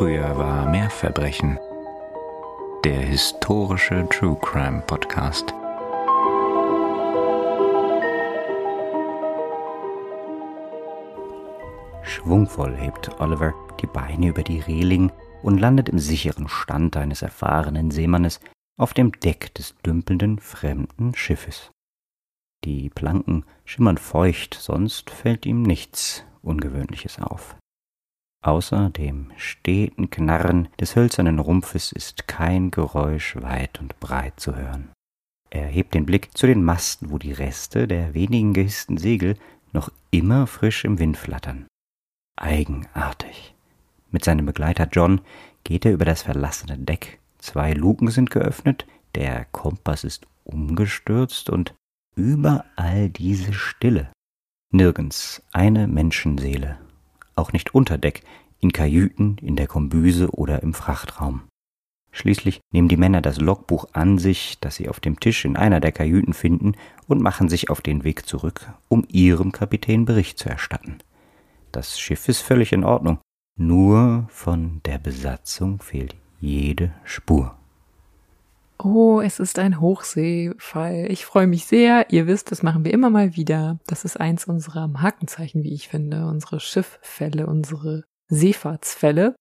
[0.00, 1.58] Früher war mehr Verbrechen.
[2.84, 5.52] Der historische True Crime Podcast.
[12.02, 17.90] Schwungvoll hebt Oliver die Beine über die Reling und landet im sicheren Stand eines erfahrenen
[17.90, 18.40] Seemannes
[18.78, 21.72] auf dem Deck des dümpelnden fremden Schiffes.
[22.64, 27.54] Die Planken schimmern feucht, sonst fällt ihm nichts Ungewöhnliches auf.
[28.42, 34.90] Außer dem steten Knarren des hölzernen Rumpfes ist kein Geräusch weit und breit zu hören.
[35.50, 39.36] Er hebt den Blick zu den Masten, wo die Reste der wenigen gehissten Segel
[39.72, 41.66] noch immer frisch im Wind flattern.
[42.36, 43.54] Eigenartig.
[44.10, 45.20] Mit seinem Begleiter John
[45.64, 47.20] geht er über das verlassene Deck.
[47.38, 51.74] Zwei Luken sind geöffnet, der Kompass ist umgestürzt und
[52.16, 54.10] überall diese Stille.
[54.72, 56.78] Nirgends eine Menschenseele
[57.40, 58.22] auch nicht unter Deck,
[58.60, 61.42] in Kajüten, in der Kombüse oder im Frachtraum.
[62.12, 65.80] Schließlich nehmen die Männer das Logbuch an sich, das sie auf dem Tisch in einer
[65.80, 66.74] der Kajüten finden,
[67.06, 70.98] und machen sich auf den Weg zurück, um ihrem Kapitän Bericht zu erstatten.
[71.72, 73.18] Das Schiff ist völlig in Ordnung,
[73.56, 77.59] nur von der Besatzung fehlt jede Spur.
[78.82, 81.06] Oh, es ist ein Hochseefall.
[81.10, 82.10] Ich freue mich sehr.
[82.10, 83.78] Ihr wisst, das machen wir immer mal wieder.
[83.86, 86.26] Das ist eins unserer Markenzeichen, wie ich finde.
[86.26, 89.34] Unsere Schifffälle, unsere Seefahrtsfälle.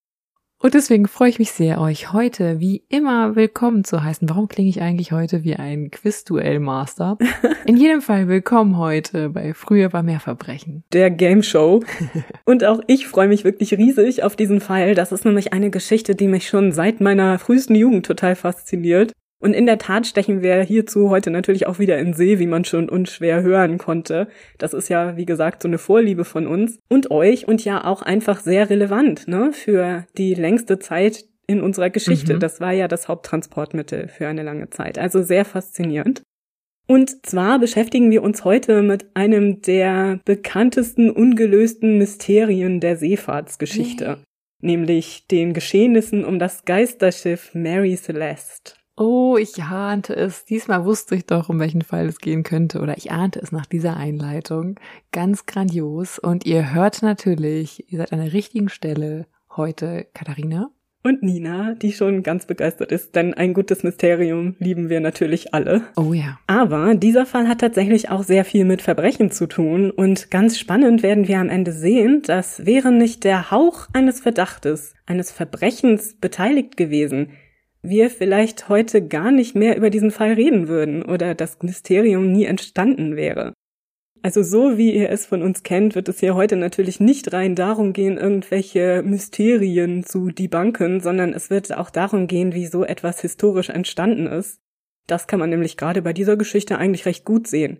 [0.62, 4.28] Und deswegen freue ich mich sehr, euch heute wie immer willkommen zu heißen.
[4.28, 7.18] Warum klinge ich eigentlich heute wie ein Quiz-Duell-Master?
[7.66, 10.84] In jedem Fall willkommen heute bei Früher war mehr Verbrechen.
[10.92, 11.82] Der Game Show.
[12.44, 14.96] Und auch ich freue mich wirklich riesig auf diesen Fall.
[14.96, 19.14] Das ist nämlich eine Geschichte, die mich schon seit meiner frühesten Jugend total fasziniert.
[19.42, 22.66] Und in der Tat stechen wir hierzu heute natürlich auch wieder in See, wie man
[22.66, 24.28] schon unschwer hören konnte.
[24.58, 28.02] Das ist ja, wie gesagt, so eine Vorliebe von uns und euch und ja auch
[28.02, 32.36] einfach sehr relevant, ne, für die längste Zeit in unserer Geschichte.
[32.36, 32.40] Mhm.
[32.42, 35.00] Das war ja das Haupttransportmittel für eine lange Zeit.
[35.00, 36.22] Also sehr faszinierend.
[36.86, 44.18] Und zwar beschäftigen wir uns heute mit einem der bekanntesten ungelösten Mysterien der Seefahrtsgeschichte,
[44.60, 44.72] nee.
[44.76, 48.79] nämlich den Geschehnissen um das Geisterschiff Mary Celeste.
[49.00, 50.44] Oh, ich ahnte es.
[50.44, 52.82] Diesmal wusste ich doch, um welchen Fall es gehen könnte.
[52.82, 54.78] Oder ich ahnte es nach dieser Einleitung.
[55.14, 56.20] Ganz grandios.
[56.20, 60.72] Und ihr hört natürlich, ihr seid an der richtigen Stelle heute Katharina.
[61.02, 65.84] Und Nina, die schon ganz begeistert ist, denn ein gutes Mysterium lieben wir natürlich alle.
[65.96, 66.38] Oh ja.
[66.48, 71.02] Aber dieser Fall hat tatsächlich auch sehr viel mit Verbrechen zu tun und ganz spannend
[71.02, 76.76] werden wir am Ende sehen, dass wäre nicht der Hauch eines Verdachtes, eines Verbrechens beteiligt
[76.76, 77.30] gewesen,
[77.82, 82.46] wir vielleicht heute gar nicht mehr über diesen Fall reden würden oder das Mysterium nie
[82.46, 83.54] entstanden wäre.
[84.22, 87.56] Also so wie ihr es von uns kennt, wird es hier heute natürlich nicht rein
[87.56, 93.22] darum gehen, irgendwelche Mysterien zu debunken, sondern es wird auch darum gehen, wie so etwas
[93.22, 94.60] historisch entstanden ist.
[95.08, 97.80] Das kann man nämlich gerade bei dieser Geschichte eigentlich recht gut sehen.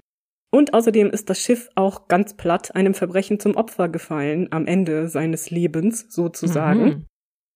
[0.52, 5.10] Und außerdem ist das Schiff auch ganz platt einem Verbrechen zum Opfer gefallen, am Ende
[5.10, 6.84] seines Lebens sozusagen.
[6.84, 7.06] Mhm.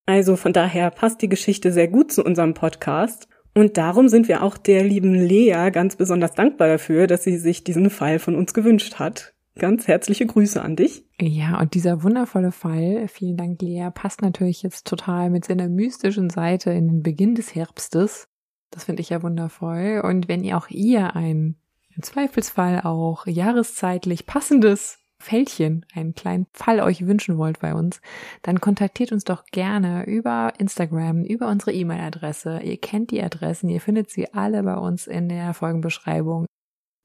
[0.05, 3.27] Also von daher passt die Geschichte sehr gut zu unserem Podcast.
[3.55, 7.63] Und darum sind wir auch der lieben Lea ganz besonders dankbar dafür, dass sie sich
[7.63, 9.33] diesen Fall von uns gewünscht hat.
[9.55, 11.05] Ganz herzliche Grüße an dich.
[11.21, 16.31] Ja, und dieser wundervolle Fall, vielen Dank Lea, passt natürlich jetzt total mit seiner mystischen
[16.31, 18.27] Seite in den Beginn des Herbstes.
[18.71, 20.01] Das finde ich ja wundervoll.
[20.03, 21.55] Und wenn ihr auch ihr ein
[21.95, 28.01] im Zweifelsfall auch jahreszeitlich passendes Fältchen, einen kleinen Fall euch wünschen wollt bei uns,
[28.41, 32.59] dann kontaktiert uns doch gerne über Instagram, über unsere E-Mail-Adresse.
[32.61, 36.45] Ihr kennt die Adressen, ihr findet sie alle bei uns in der Folgenbeschreibung.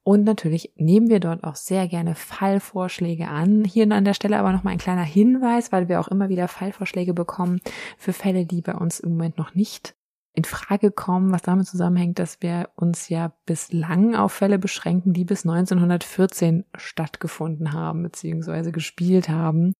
[0.05, 3.65] Und natürlich nehmen wir dort auch sehr gerne Fallvorschläge an.
[3.65, 7.12] Hier an der Stelle aber nochmal ein kleiner Hinweis, weil wir auch immer wieder Fallvorschläge
[7.12, 7.61] bekommen
[7.99, 9.98] für Fälle, die bei uns im Moment noch nicht
[10.38, 15.25] in Frage kommen, was damit zusammenhängt, dass wir uns ja bislang auf Fälle beschränken, die
[15.25, 18.71] bis 1914 stattgefunden haben bzw.
[18.71, 19.72] gespielt haben.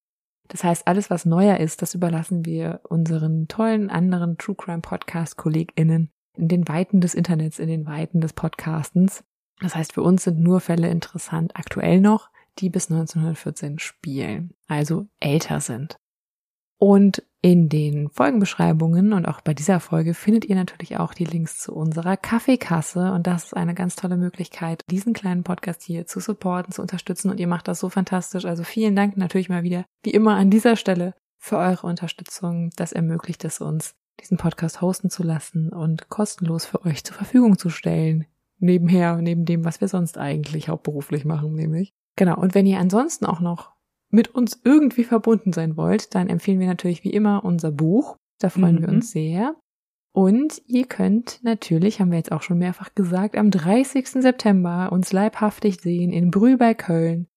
[0.49, 5.37] Das heißt, alles, was neuer ist, das überlassen wir unseren tollen anderen True Crime Podcast
[5.37, 9.23] KollegInnen in den Weiten des Internets, in den Weiten des Podcastens.
[9.61, 15.07] Das heißt, für uns sind nur Fälle interessant, aktuell noch, die bis 1914 spielen, also
[15.21, 15.99] älter sind.
[16.79, 21.59] Und in den Folgenbeschreibungen und auch bei dieser Folge findet ihr natürlich auch die Links
[21.59, 23.13] zu unserer Kaffeekasse.
[23.13, 27.31] Und das ist eine ganz tolle Möglichkeit, diesen kleinen Podcast hier zu supporten, zu unterstützen.
[27.31, 28.45] Und ihr macht das so fantastisch.
[28.45, 32.71] Also vielen Dank natürlich mal wieder, wie immer an dieser Stelle, für eure Unterstützung.
[32.77, 37.57] Das ermöglicht es uns, diesen Podcast hosten zu lassen und kostenlos für euch zur Verfügung
[37.59, 38.27] zu stellen.
[38.59, 41.95] Nebenher, neben dem, was wir sonst eigentlich hauptberuflich machen, nämlich.
[42.17, 42.37] Genau.
[42.37, 43.78] Und wenn ihr ansonsten auch noch
[44.11, 48.17] mit uns irgendwie verbunden sein wollt, dann empfehlen wir natürlich wie immer unser Buch.
[48.41, 48.81] Da freuen Mhm.
[48.83, 49.57] wir uns sehr.
[50.13, 54.09] Und ihr könnt natürlich, haben wir jetzt auch schon mehrfach gesagt, am 30.
[54.23, 57.29] September uns leibhaftig sehen in Brühl bei Köln.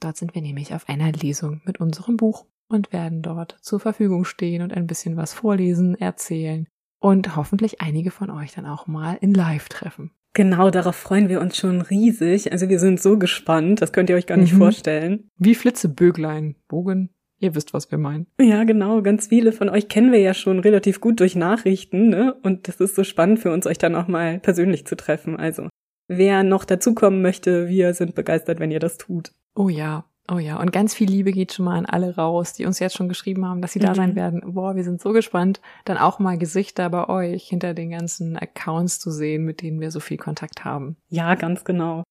[0.00, 4.24] Dort sind wir nämlich auf einer Lesung mit unserem Buch und werden dort zur Verfügung
[4.24, 6.66] stehen und ein bisschen was vorlesen, erzählen
[7.00, 10.10] und hoffentlich einige von euch dann auch mal in Live treffen.
[10.34, 12.50] Genau, darauf freuen wir uns schon riesig.
[12.52, 14.58] Also wir sind so gespannt, das könnt ihr euch gar nicht Mhm.
[14.58, 15.30] vorstellen.
[15.38, 18.26] Wie Flitzeböglein, Bogen, ihr wisst, was wir meinen.
[18.40, 19.00] Ja, genau.
[19.02, 22.34] Ganz viele von euch kennen wir ja schon relativ gut durch Nachrichten, ne?
[22.42, 25.36] Und das ist so spannend für uns, euch dann auch mal persönlich zu treffen.
[25.36, 25.68] Also,
[26.08, 29.32] wer noch dazukommen möchte, wir sind begeistert, wenn ihr das tut.
[29.54, 30.60] Oh ja, oh ja.
[30.60, 33.46] Und ganz viel Liebe geht schon mal an alle raus, die uns jetzt schon geschrieben
[33.46, 33.94] haben, dass sie da Mhm.
[33.94, 34.40] sein werden.
[34.54, 38.98] Boah, wir sind so gespannt, dann auch mal Gesichter bei euch hinter den ganzen Accounts
[38.98, 40.96] zu sehen, mit denen wir so viel Kontakt haben.
[41.08, 42.02] Ja, ganz genau.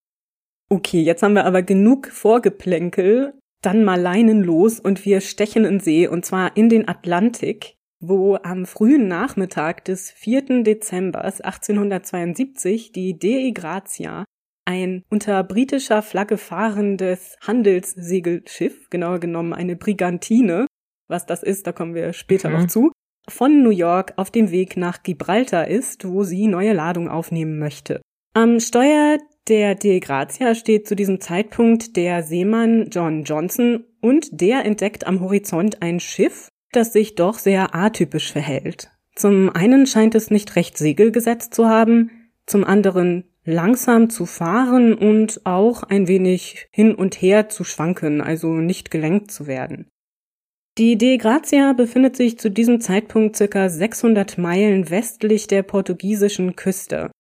[0.70, 3.34] Okay, jetzt haben wir aber genug Vorgeplänkel.
[3.62, 8.38] Dann mal Leinen los und wir stechen in See und zwar in den Atlantik, wo
[8.44, 10.64] am frühen Nachmittag des 4.
[10.64, 14.26] Dezembers 1872 die Dei Grazia,
[14.66, 20.68] ein unter britischer Flagge fahrendes Handelssegelschiff, genauer genommen eine Brigantine,
[21.08, 22.56] was das ist, da kommen wir später Mhm.
[22.56, 22.92] noch zu,
[23.28, 28.02] von New York auf dem Weg nach Gibraltar ist, wo sie neue Ladung aufnehmen möchte.
[28.34, 29.18] Am Steuer
[29.48, 35.20] der Dei Grazia steht zu diesem Zeitpunkt der Seemann John Johnson und der entdeckt am
[35.20, 38.90] Horizont ein Schiff, das sich doch sehr atypisch verhält.
[39.16, 44.94] Zum einen scheint es nicht recht Segel gesetzt zu haben, zum anderen langsam zu fahren
[44.94, 49.88] und auch ein wenig hin und her zu schwanken, also nicht gelenkt zu werden.
[50.78, 57.12] Die Dei Grazia befindet sich zu diesem Zeitpunkt circa 600 Meilen westlich der portugiesischen Küste.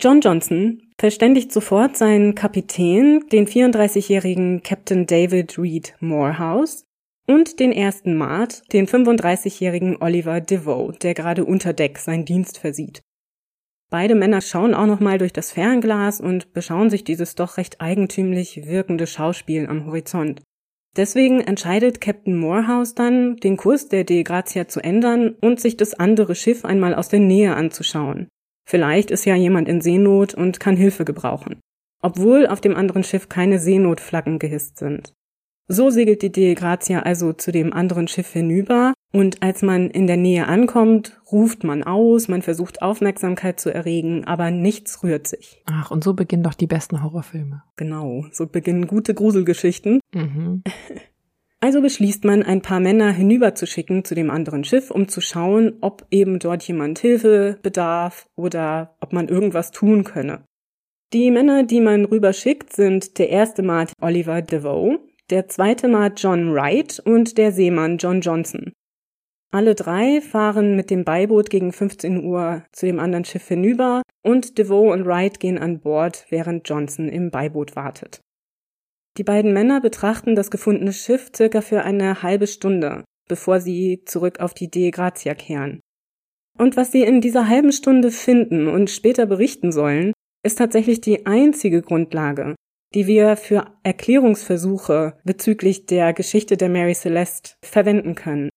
[0.00, 6.84] John Johnson verständigt sofort seinen Kapitän, den 34-jährigen Captain David Reed Morehouse,
[7.28, 13.02] und den ersten Mart, den 35-jährigen Oliver DeVoe, der gerade unter Deck seinen Dienst versieht.
[13.90, 18.64] Beide Männer schauen auch nochmal durch das Fernglas und beschauen sich dieses doch recht eigentümlich
[18.66, 20.42] wirkende Schauspiel am Horizont.
[20.96, 25.94] Deswegen entscheidet Captain Morehouse dann, den Kurs der Dei Grazia zu ändern und sich das
[25.94, 28.28] andere Schiff einmal aus der Nähe anzuschauen.
[28.68, 31.60] Vielleicht ist ja jemand in Seenot und kann Hilfe gebrauchen.
[32.02, 35.12] Obwohl auf dem anderen Schiff keine Seenotflaggen gehisst sind.
[35.72, 40.08] So segelt die Dei Grazia also zu dem anderen Schiff hinüber und als man in
[40.08, 45.62] der Nähe ankommt, ruft man aus, man versucht Aufmerksamkeit zu erregen, aber nichts rührt sich.
[45.66, 47.62] Ach, und so beginnen doch die besten Horrorfilme.
[47.76, 50.00] Genau, so beginnen gute Gruselgeschichten.
[50.12, 50.62] Mhm.
[51.62, 56.06] Also beschließt man, ein paar Männer hinüberzuschicken zu dem anderen Schiff, um zu schauen, ob
[56.10, 60.40] eben dort jemand Hilfe bedarf oder ob man irgendwas tun könne.
[61.12, 66.52] Die Männer, die man rüberschickt, sind der erste Mart Oliver DeVoe, der zweite Mart John
[66.52, 68.72] Wright und der Seemann John Johnson.
[69.52, 74.58] Alle drei fahren mit dem Beiboot gegen 15 Uhr zu dem anderen Schiff hinüber und
[74.58, 78.20] DeVoe und Wright gehen an Bord, während Johnson im Beiboot wartet.
[79.18, 84.38] Die beiden Männer betrachten das gefundene Schiff circa für eine halbe Stunde, bevor sie zurück
[84.38, 85.80] auf die Dei Grazia kehren.
[86.58, 90.12] Und was sie in dieser halben Stunde finden und später berichten sollen,
[90.44, 92.54] ist tatsächlich die einzige Grundlage,
[92.94, 98.50] die wir für Erklärungsversuche bezüglich der Geschichte der Mary Celeste verwenden können.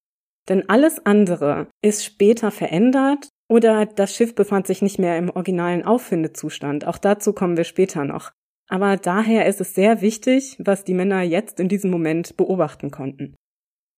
[0.49, 5.83] Denn alles andere ist später verändert oder das Schiff befand sich nicht mehr im originalen
[5.83, 6.85] Auffindezustand.
[6.87, 8.31] Auch dazu kommen wir später noch.
[8.67, 13.35] Aber daher ist es sehr wichtig, was die Männer jetzt in diesem Moment beobachten konnten.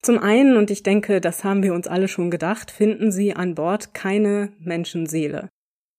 [0.01, 3.55] Zum einen, und ich denke, das haben wir uns alle schon gedacht, finden sie an
[3.55, 5.49] Bord keine Menschenseele.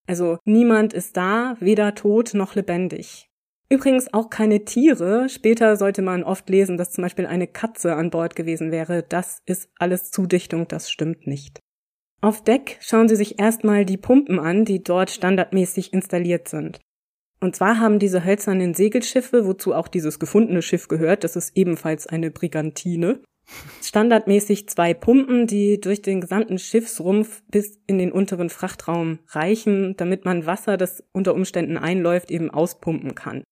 [0.07, 3.29] Also niemand ist da, weder tot noch lebendig.
[3.69, 5.29] Übrigens auch keine Tiere.
[5.29, 9.03] Später sollte man oft lesen, dass zum Beispiel eine Katze an Bord gewesen wäre.
[9.03, 11.59] Das ist alles Zudichtung, das stimmt nicht.
[12.21, 16.81] Auf Deck schauen Sie sich erstmal die Pumpen an, die dort standardmäßig installiert sind.
[17.41, 22.07] Und zwar haben diese hölzernen Segelschiffe, wozu auch dieses gefundene Schiff gehört, das ist ebenfalls
[22.07, 23.21] eine Brigantine,
[23.83, 30.25] standardmäßig zwei Pumpen, die durch den gesamten Schiffsrumpf bis in den unteren Frachtraum reichen, damit
[30.25, 33.43] man Wasser, das unter Umständen einläuft, eben auspumpen kann.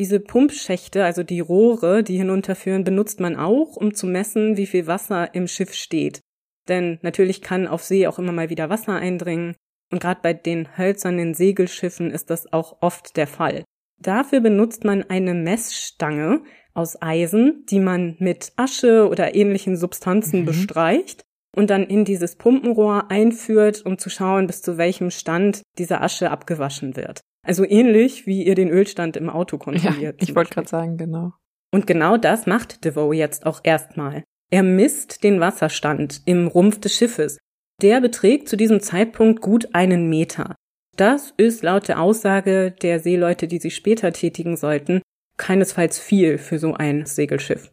[0.00, 4.86] Diese Pumpschächte, also die Rohre, die hinunterführen, benutzt man auch, um zu messen, wie viel
[4.86, 6.20] Wasser im Schiff steht.
[6.68, 9.54] Denn natürlich kann auf See auch immer mal wieder Wasser eindringen.
[9.92, 13.62] Und gerade bei den hölzernen Segelschiffen ist das auch oft der Fall.
[14.00, 16.42] Dafür benutzt man eine Messstange
[16.72, 20.44] aus Eisen, die man mit Asche oder ähnlichen Substanzen Mhm.
[20.46, 21.22] bestreicht
[21.54, 26.30] und dann in dieses Pumpenrohr einführt, um zu schauen, bis zu welchem Stand diese Asche
[26.30, 27.20] abgewaschen wird.
[27.46, 30.16] Also ähnlich wie ihr den Ölstand im Auto Ja, kontrolliert.
[30.20, 31.32] ich zum wollte gerade sagen, genau.
[31.72, 34.24] Und genau das macht DeVoe jetzt auch erstmal.
[34.50, 37.38] Er misst den Wasserstand im Rumpf des Schiffes.
[37.80, 40.56] Der beträgt zu diesem Zeitpunkt gut einen Meter.
[40.96, 45.00] Das ist laut der Aussage der Seeleute, die sich später tätigen sollten,
[45.38, 47.70] keinesfalls viel für so ein Segelschiff.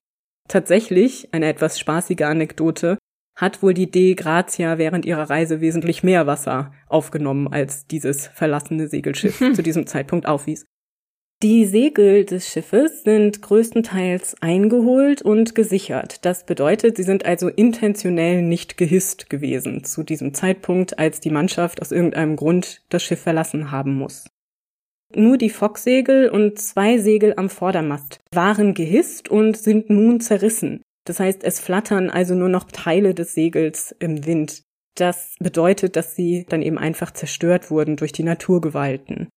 [0.48, 2.98] Tatsächlich, eine etwas spaßige Anekdote,
[3.38, 8.90] hat wohl die De Grazia während ihrer Reise wesentlich mehr Wasser aufgenommen, als dieses verlassene
[8.90, 10.66] Segelschiff zu diesem Zeitpunkt aufwies.
[11.44, 16.26] Die Segel des Schiffes sind größtenteils eingeholt und gesichert.
[16.26, 21.80] Das bedeutet, sie sind also intentionell nicht gehisst gewesen zu diesem Zeitpunkt, als die Mannschaft
[21.80, 24.26] aus irgendeinem Grund das Schiff verlassen haben muss.
[25.16, 30.82] Nur die Focksegel und zwei Segel am Vordermast waren gehisst und sind nun zerrissen.
[31.08, 34.64] Das heißt, es flattern also nur noch Teile des Segels im Wind.
[34.96, 39.30] Das bedeutet, dass sie dann eben einfach zerstört wurden durch die Naturgewalten.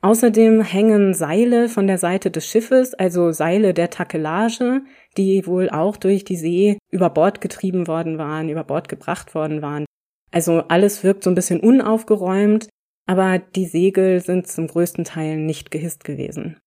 [0.00, 4.82] Außerdem hängen Seile von der Seite des Schiffes, also Seile der Takelage,
[5.18, 9.60] die wohl auch durch die See über Bord getrieben worden waren, über Bord gebracht worden
[9.60, 9.84] waren.
[10.30, 12.68] Also alles wirkt so ein bisschen unaufgeräumt,
[13.06, 16.58] aber die Segel sind zum größten Teil nicht gehisst gewesen.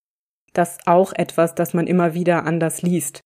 [0.53, 3.22] Das auch etwas, das man immer wieder anders liest.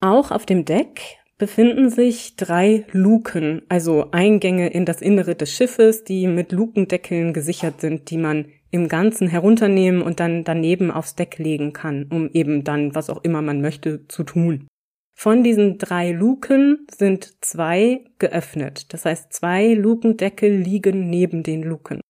[0.00, 6.04] Auch auf dem Deck befinden sich drei Luken, also Eingänge in das Innere des Schiffes,
[6.04, 11.38] die mit Lukendeckeln gesichert sind, die man im Ganzen herunternehmen und dann daneben aufs Deck
[11.38, 14.68] legen kann, um eben dann, was auch immer man möchte, zu tun.
[15.16, 18.92] Von diesen drei Luken sind zwei geöffnet.
[18.92, 22.00] Das heißt, zwei Lukendeckel liegen neben den Luken.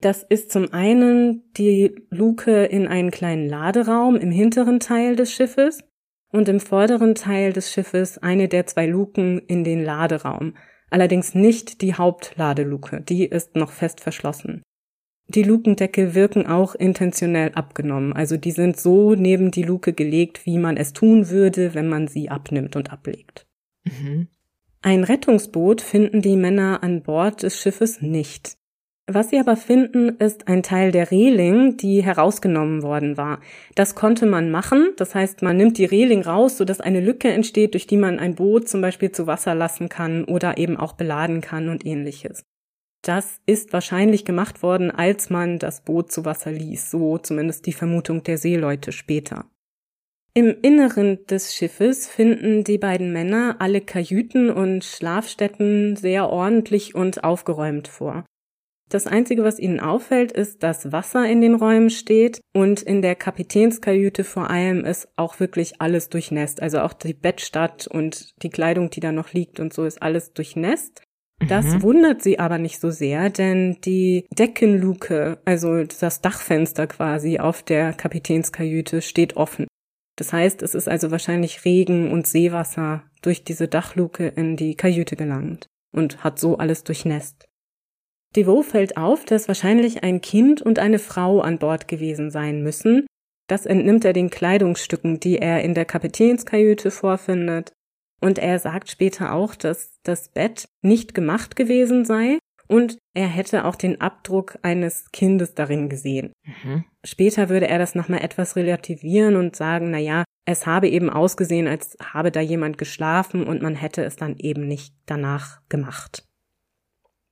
[0.00, 5.84] Das ist zum einen die Luke in einen kleinen Laderaum im hinteren Teil des Schiffes
[6.30, 10.54] und im vorderen Teil des Schiffes eine der zwei Luken in den Laderaum.
[10.90, 14.62] Allerdings nicht die Hauptladeluke, die ist noch fest verschlossen.
[15.28, 20.56] Die Lukendeckel wirken auch intentionell abgenommen, also die sind so neben die Luke gelegt, wie
[20.56, 23.46] man es tun würde, wenn man sie abnimmt und ablegt.
[23.84, 24.28] Mhm.
[24.80, 28.57] Ein Rettungsboot finden die Männer an Bord des Schiffes nicht.
[29.10, 33.40] Was sie aber finden, ist ein Teil der Reling, die herausgenommen worden war.
[33.74, 34.90] Das konnte man machen.
[34.98, 38.34] Das heißt, man nimmt die Reling raus, sodass eine Lücke entsteht, durch die man ein
[38.34, 42.42] Boot zum Beispiel zu Wasser lassen kann oder eben auch beladen kann und ähnliches.
[43.00, 47.72] Das ist wahrscheinlich gemacht worden, als man das Boot zu Wasser ließ, so zumindest die
[47.72, 49.46] Vermutung der Seeleute später.
[50.34, 57.24] Im Inneren des Schiffes finden die beiden Männer alle Kajüten und Schlafstätten sehr ordentlich und
[57.24, 58.26] aufgeräumt vor.
[58.88, 63.16] Das Einzige, was ihnen auffällt, ist, dass Wasser in den Räumen steht und in der
[63.16, 66.62] Kapitänskajüte vor allem ist auch wirklich alles durchnässt.
[66.62, 70.32] Also auch die Bettstatt und die Kleidung, die da noch liegt und so ist alles
[70.32, 71.02] durchnässt.
[71.46, 71.82] Das mhm.
[71.82, 77.92] wundert sie aber nicht so sehr, denn die Deckenluke, also das Dachfenster quasi auf der
[77.92, 79.66] Kapitänskajüte steht offen.
[80.16, 85.14] Das heißt, es ist also wahrscheinlich Regen und Seewasser durch diese Dachluke in die Kajüte
[85.14, 87.47] gelangt und hat so alles durchnässt.
[88.38, 93.04] Devaux fällt auf, dass wahrscheinlich ein Kind und eine Frau an Bord gewesen sein müssen.
[93.48, 97.72] Das entnimmt er den Kleidungsstücken, die er in der Kapitänskajüte vorfindet.
[98.20, 103.64] Und er sagt später auch, dass das Bett nicht gemacht gewesen sei und er hätte
[103.64, 106.32] auch den Abdruck eines Kindes darin gesehen.
[106.44, 106.84] Mhm.
[107.04, 111.66] Später würde er das nochmal etwas relativieren und sagen, na ja, es habe eben ausgesehen,
[111.66, 116.27] als habe da jemand geschlafen und man hätte es dann eben nicht danach gemacht.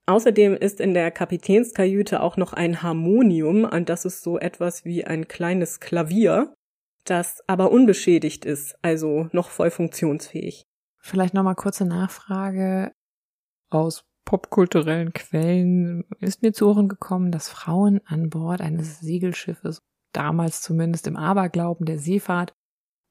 [0.06, 5.04] Außerdem ist in der Kapitänskajüte auch noch ein Harmonium, und das ist so etwas wie
[5.04, 6.54] ein kleines Klavier,
[7.04, 10.64] das aber unbeschädigt ist, also noch voll funktionsfähig.
[10.98, 12.92] Vielleicht nochmal kurze Nachfrage.
[13.68, 19.80] Aus popkulturellen Quellen ist mir zu Ohren gekommen, dass Frauen an Bord eines Segelschiffes,
[20.12, 22.52] damals zumindest im Aberglauben der Seefahrt,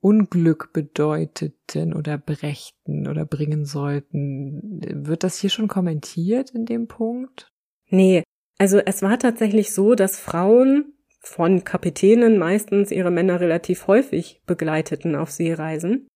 [0.01, 4.79] Unglück bedeuteten oder brächten oder bringen sollten.
[5.07, 7.47] Wird das hier schon kommentiert in dem Punkt?
[7.89, 8.23] Nee,
[8.57, 15.15] also es war tatsächlich so, dass Frauen von Kapitänen meistens ihre Männer relativ häufig begleiteten
[15.15, 16.07] auf Seereisen.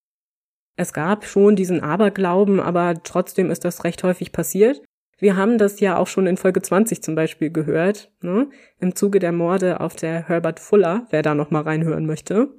[0.78, 4.82] Es gab schon diesen Aberglauben, aber trotzdem ist das recht häufig passiert.
[5.18, 8.50] Wir haben das ja auch schon in Folge 20 zum Beispiel gehört, ne?
[8.80, 12.58] im Zuge der Morde auf der Herbert Fuller, wer da noch mal reinhören möchte.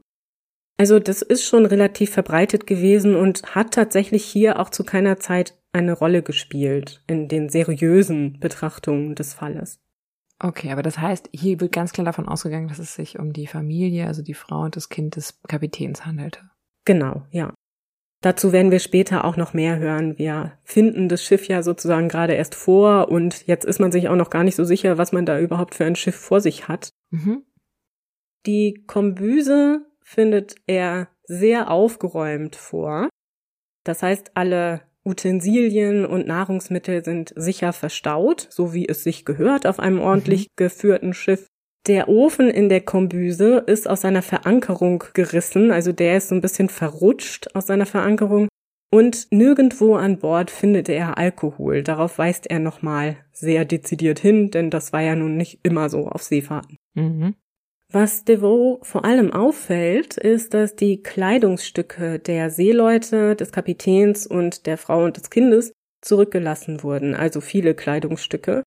[0.77, 5.59] Also das ist schon relativ verbreitet gewesen und hat tatsächlich hier auch zu keiner Zeit
[5.73, 9.79] eine Rolle gespielt in den seriösen Betrachtungen des Falles.
[10.43, 13.47] Okay, aber das heißt, hier wird ganz klar davon ausgegangen, dass es sich um die
[13.47, 16.41] Familie, also die Frau und das Kind des Kapitäns handelte.
[16.87, 17.53] Genau, ja.
[18.23, 20.19] Dazu werden wir später auch noch mehr hören.
[20.19, 24.17] Wir finden das Schiff ja sozusagen gerade erst vor und jetzt ist man sich auch
[24.17, 26.91] noch gar nicht so sicher, was man da überhaupt für ein Schiff vor sich hat.
[27.11, 27.45] Mhm.
[28.47, 33.09] Die Kombüse findet er sehr aufgeräumt vor.
[33.85, 39.79] Das heißt, alle Utensilien und Nahrungsmittel sind sicher verstaut, so wie es sich gehört auf
[39.79, 40.53] einem ordentlich mhm.
[40.57, 41.47] geführten Schiff.
[41.87, 46.43] Der Ofen in der Kombüse ist aus seiner Verankerung gerissen, also der ist so ein
[46.43, 48.49] bisschen verrutscht aus seiner Verankerung.
[48.93, 51.85] Und nirgendwo an Bord findet er Alkohol.
[51.85, 56.09] Darauf weist er nochmal sehr dezidiert hin, denn das war ja nun nicht immer so
[56.09, 56.77] auf Seefahrten.
[56.95, 57.37] Mhm.
[57.93, 64.79] Was DeVoe vor allem auffällt, ist, dass die Kleidungsstücke der Seeleute, des Kapitäns und der
[64.79, 68.63] Frau und des Kindes zurückgelassen wurden, also viele Kleidungsstücke,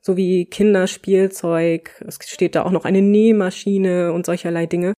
[0.00, 4.94] sowie Kinderspielzeug, es steht da auch noch eine Nähmaschine und solcherlei Dinge.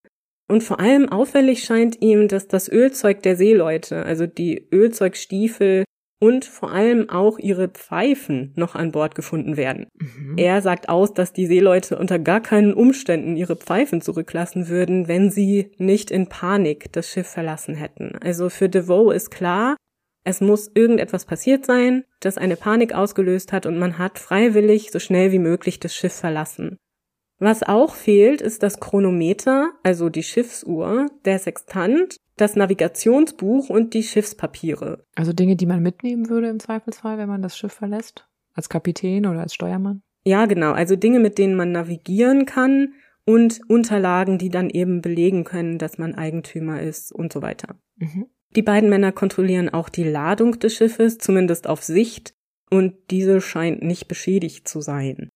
[0.47, 5.83] Und vor allem auffällig scheint ihm, dass das Ölzeug der Seeleute, also die Ölzeugstiefel,
[6.23, 9.87] und vor allem auch ihre Pfeifen noch an Bord gefunden werden.
[9.99, 10.37] Mhm.
[10.37, 15.29] Er sagt aus, dass die Seeleute unter gar keinen Umständen ihre Pfeifen zurücklassen würden, wenn
[15.29, 18.13] sie nicht in Panik das Schiff verlassen hätten.
[18.23, 19.75] Also für DeVoe ist klar,
[20.23, 24.99] es muss irgendetwas passiert sein, das eine Panik ausgelöst hat und man hat freiwillig so
[24.99, 26.77] schnell wie möglich das Schiff verlassen.
[27.37, 34.03] Was auch fehlt, ist das Chronometer, also die Schiffsuhr, der Sextant das Navigationsbuch und die
[34.03, 35.05] Schiffspapiere.
[35.15, 38.27] Also Dinge, die man mitnehmen würde im Zweifelsfall, wenn man das Schiff verlässt?
[38.53, 40.01] Als Kapitän oder als Steuermann?
[40.25, 40.71] Ja, genau.
[40.71, 42.93] Also Dinge, mit denen man navigieren kann
[43.25, 47.75] und Unterlagen, die dann eben belegen können, dass man Eigentümer ist und so weiter.
[47.97, 48.27] Mhm.
[48.55, 52.35] Die beiden Männer kontrollieren auch die Ladung des Schiffes, zumindest auf Sicht,
[52.69, 55.29] und diese scheint nicht beschädigt zu sein.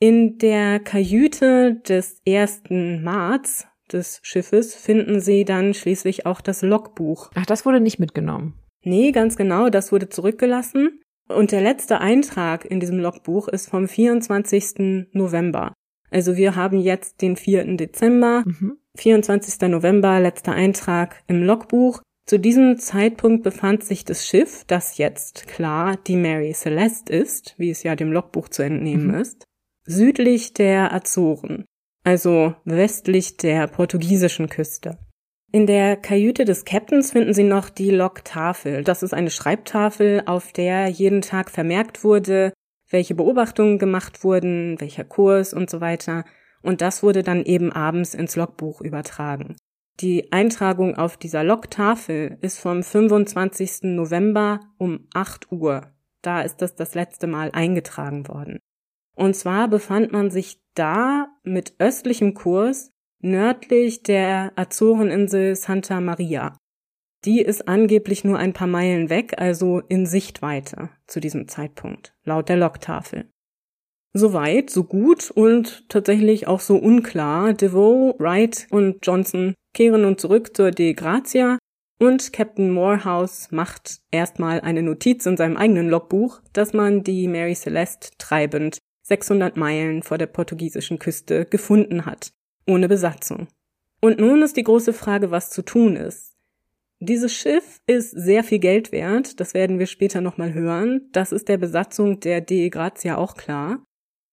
[0.00, 7.30] In der Kajüte des ersten Marts des Schiffes finden sie dann schließlich auch das Logbuch.
[7.34, 8.54] Ach, das wurde nicht mitgenommen.
[8.82, 11.00] Nee, ganz genau, das wurde zurückgelassen.
[11.28, 15.08] Und der letzte Eintrag in diesem Logbuch ist vom 24.
[15.12, 15.74] November.
[16.10, 17.76] Also wir haben jetzt den 4.
[17.76, 18.78] Dezember, mhm.
[18.96, 19.68] 24.
[19.68, 22.00] November, letzter Eintrag im Logbuch.
[22.24, 27.70] Zu diesem Zeitpunkt befand sich das Schiff, das jetzt klar die Mary Celeste ist, wie
[27.70, 29.14] es ja dem Logbuch zu entnehmen mhm.
[29.14, 29.44] ist,
[29.84, 31.64] südlich der Azoren
[32.08, 34.96] also westlich der portugiesischen Küste.
[35.52, 38.82] In der Kajüte des Captains finden Sie noch die Logtafel.
[38.82, 42.54] Das ist eine Schreibtafel, auf der jeden Tag vermerkt wurde,
[42.88, 46.24] welche Beobachtungen gemacht wurden, welcher Kurs und so weiter.
[46.62, 49.56] Und das wurde dann eben abends ins Logbuch übertragen.
[50.00, 53.82] Die Eintragung auf dieser Logtafel ist vom 25.
[53.82, 55.92] November um 8 Uhr.
[56.22, 58.60] Da ist das das letzte Mal eingetragen worden.
[59.18, 66.56] Und zwar befand man sich da mit östlichem Kurs nördlich der Azoreninsel Santa Maria.
[67.24, 72.48] Die ist angeblich nur ein paar Meilen weg, also in Sichtweite zu diesem Zeitpunkt, laut
[72.48, 73.28] der Logtafel.
[74.12, 77.54] Soweit, so gut und tatsächlich auch so unklar.
[77.54, 81.58] DeVoe, Wright und Johnson kehren nun zurück zur De Grazia
[82.00, 87.56] und Captain Morehouse macht erstmal eine Notiz in seinem eigenen Logbuch, dass man die Mary
[87.56, 88.78] Celeste treibend
[89.08, 92.32] 600 Meilen vor der portugiesischen Küste gefunden hat,
[92.66, 93.48] ohne Besatzung.
[94.00, 96.36] Und nun ist die große Frage, was zu tun ist.
[97.00, 101.08] Dieses Schiff ist sehr viel Geld wert, das werden wir später nochmal hören.
[101.12, 103.82] Das ist der Besatzung der De Grazia auch klar.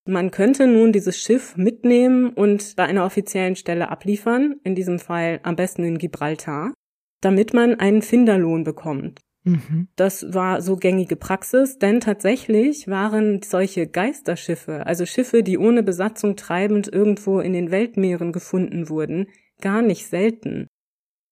[0.08, 5.40] Man könnte nun dieses Schiff mitnehmen und bei einer offiziellen Stelle abliefern, in diesem Fall
[5.42, 6.74] am besten in Gibraltar,
[7.20, 9.20] damit man einen Finderlohn bekommt.
[9.46, 9.86] Mhm.
[9.94, 16.34] Das war so gängige Praxis, denn tatsächlich waren solche Geisterschiffe, also Schiffe, die ohne Besatzung
[16.34, 19.28] treibend irgendwo in den Weltmeeren gefunden wurden,
[19.60, 20.66] gar nicht selten.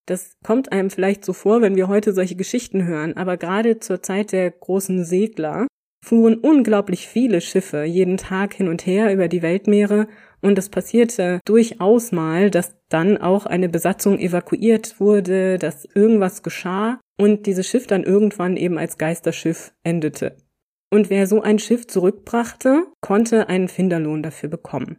[0.06, 4.00] Das kommt einem vielleicht so vor, wenn wir heute solche Geschichten hören, aber gerade zur
[4.00, 5.66] Zeit der großen Segler
[6.04, 10.06] fuhren unglaublich viele Schiffe jeden Tag hin und her über die Weltmeere
[10.40, 17.00] und es passierte durchaus mal, dass dann auch eine Besatzung evakuiert wurde, dass irgendwas geschah
[17.16, 20.36] und dieses Schiff dann irgendwann eben als Geisterschiff endete.
[20.90, 24.98] Und wer so ein Schiff zurückbrachte, konnte einen Finderlohn dafür bekommen.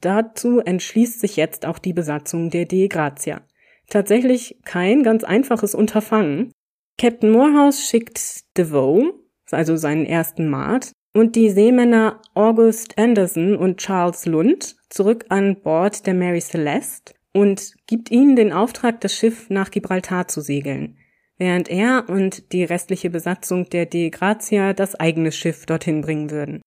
[0.00, 3.42] Dazu entschließt sich jetzt auch die Besatzung der De Grazia.
[3.88, 6.52] Tatsächlich kein ganz einfaches Unterfangen.
[6.98, 9.12] Captain Morehouse schickt DeVoe,
[9.50, 16.06] also seinen ersten Mart, und die Seemänner August Anderson und Charles Lund zurück an Bord
[16.06, 20.96] der Mary Celeste und gibt ihnen den Auftrag, das Schiff nach Gibraltar zu segeln,
[21.40, 26.60] während er und die restliche Besatzung der De Grazia das eigene Schiff dorthin bringen würden.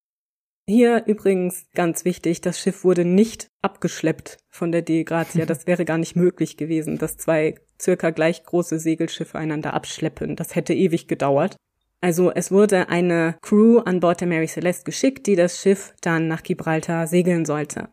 [0.68, 5.46] Hier übrigens ganz wichtig, das Schiff wurde nicht abgeschleppt von der De Grazia.
[5.54, 10.36] Das wäre gar nicht möglich gewesen, dass zwei circa gleich große Segelschiffe einander abschleppen.
[10.36, 11.56] Das hätte ewig gedauert.
[12.02, 16.28] Also es wurde eine Crew an Bord der Mary Celeste geschickt, die das Schiff dann
[16.28, 17.90] nach Gibraltar segeln sollte.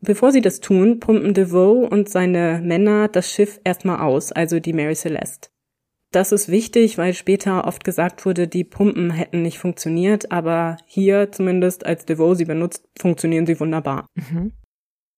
[0.00, 4.72] Bevor sie das tun, pumpen DeVoe und seine Männer das Schiff erstmal aus, also die
[4.72, 5.50] Mary Celeste.
[6.12, 11.30] Das ist wichtig, weil später oft gesagt wurde, die Pumpen hätten nicht funktioniert, aber hier
[11.30, 14.06] zumindest als DeVoe sie benutzt, funktionieren sie wunderbar.
[14.14, 14.52] Mhm.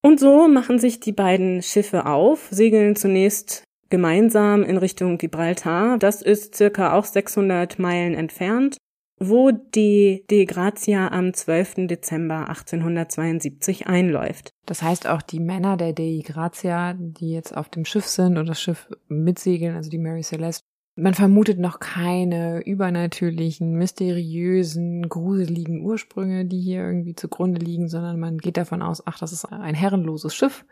[0.03, 5.97] Und so machen sich die beiden Schiffe auf, segeln zunächst gemeinsam in Richtung Gibraltar.
[5.99, 8.77] Das ist circa auch 600 Meilen entfernt,
[9.19, 11.87] wo die De Grazia am 12.
[11.87, 14.51] Dezember 1872 einläuft.
[14.67, 18.47] Das heißt auch die Männer der De Grazia, die jetzt auf dem Schiff sind und
[18.47, 26.45] das Schiff mitsegeln, also die Mary Celeste, man vermutet noch keine übernatürlichen, mysteriösen, gruseligen Ursprünge,
[26.45, 30.35] die hier irgendwie zugrunde liegen, sondern man geht davon aus, ach, das ist ein herrenloses
[30.35, 30.65] Schiff.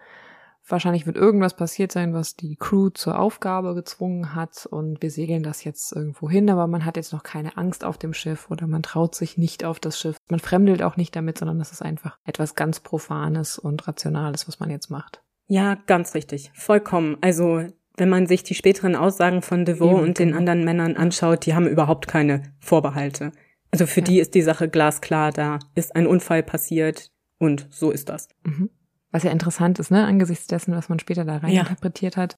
[0.69, 5.43] Wahrscheinlich wird irgendwas passiert sein, was die Crew zur Aufgabe gezwungen hat und wir segeln
[5.43, 8.67] das jetzt irgendwo hin, aber man hat jetzt noch keine Angst auf dem Schiff oder
[8.67, 10.17] man traut sich nicht auf das Schiff.
[10.29, 14.61] Man fremdelt auch nicht damit, sondern das ist einfach etwas ganz Profanes und Rationales, was
[14.61, 15.23] man jetzt macht.
[15.47, 16.53] Ja, ganz richtig.
[16.55, 17.17] Vollkommen.
[17.23, 17.65] Also
[17.97, 20.39] wenn man sich die späteren Aussagen von DeVoe Eben, und den genau.
[20.39, 23.33] anderen Männern anschaut, die haben überhaupt keine Vorbehalte.
[23.71, 24.07] Also für ja.
[24.07, 28.29] die ist die Sache glasklar, da ist ein Unfall passiert und so ist das.
[28.45, 28.71] Mhm.
[29.13, 31.63] Was ja interessant ist, ne, angesichts dessen, was man später da rein ja.
[31.63, 32.37] interpretiert hat,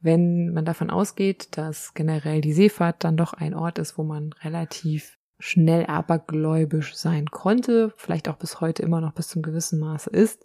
[0.00, 4.32] wenn man davon ausgeht, dass generell die Seefahrt dann doch ein Ort ist, wo man
[4.42, 10.10] relativ schnell abergläubisch sein konnte, vielleicht auch bis heute immer noch bis zum gewissen Maße
[10.10, 10.44] ist,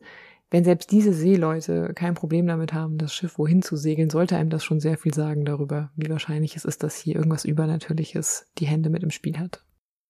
[0.53, 4.51] wenn selbst diese Seeleute kein Problem damit haben, das Schiff wohin zu segeln, sollte einem
[4.51, 8.67] das schon sehr viel sagen darüber, wie wahrscheinlich es ist, dass hier irgendwas Übernatürliches die
[8.67, 9.65] Hände mit im Spiel hat.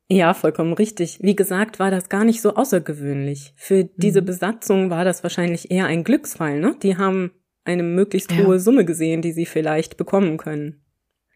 [0.09, 1.19] Ja, vollkommen richtig.
[1.21, 3.53] Wie gesagt, war das gar nicht so außergewöhnlich.
[3.55, 4.25] Für diese mhm.
[4.25, 6.75] Besatzung war das wahrscheinlich eher ein Glücksfall, ne?
[6.83, 7.31] Die haben
[7.63, 8.59] eine möglichst hohe ja.
[8.59, 10.82] Summe gesehen, die sie vielleicht bekommen können.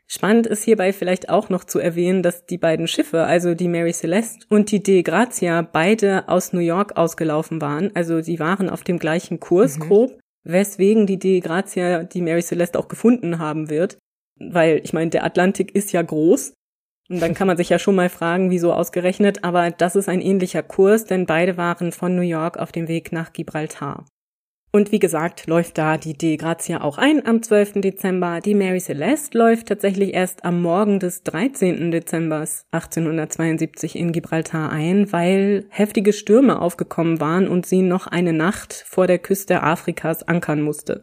[0.09, 3.91] Spannend ist hierbei vielleicht auch noch zu erwähnen, dass die beiden Schiffe, also die Mary
[3.91, 7.91] Celeste und die De Grazia, beide aus New York ausgelaufen waren.
[7.93, 9.81] Also sie waren auf dem gleichen Kurs mhm.
[9.81, 13.97] grob, weswegen die De Grazia die Mary Celeste auch gefunden haben wird.
[14.39, 16.53] Weil, ich meine, der Atlantik ist ja groß.
[17.09, 20.21] Und dann kann man sich ja schon mal fragen, wieso ausgerechnet, aber das ist ein
[20.21, 24.05] ähnlicher Kurs, denn beide waren von New York auf dem Weg nach Gibraltar.
[24.71, 27.81] Und wie gesagt, läuft da die De Grazia auch ein am 12.
[27.81, 28.41] Dezember.
[28.41, 31.89] Die Mary Celeste läuft tatsächlich erst am Morgen des 13.
[31.89, 38.73] Dezember 1872 in Gibraltar ein, weil heftige Stürme aufgekommen waren und sie noch eine Nacht
[38.73, 41.01] vor der Küste Afrikas ankern musste.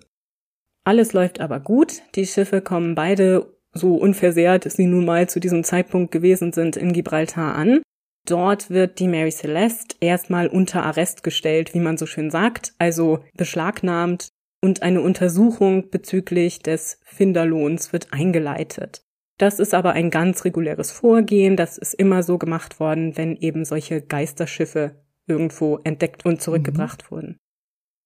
[0.85, 2.03] Alles läuft aber gut.
[2.15, 6.93] Die Schiffe kommen beide so unversehrt sie nun mal zu diesem Zeitpunkt gewesen sind in
[6.93, 7.83] Gibraltar an.
[8.27, 13.21] Dort wird die Mary Celeste erstmal unter Arrest gestellt, wie man so schön sagt, also
[13.37, 14.29] beschlagnahmt
[14.63, 19.05] und eine Untersuchung bezüglich des Finderlohns wird eingeleitet.
[19.37, 23.65] Das ist aber ein ganz reguläres Vorgehen, das ist immer so gemacht worden, wenn eben
[23.65, 27.15] solche Geisterschiffe irgendwo entdeckt und zurückgebracht mhm.
[27.15, 27.39] wurden.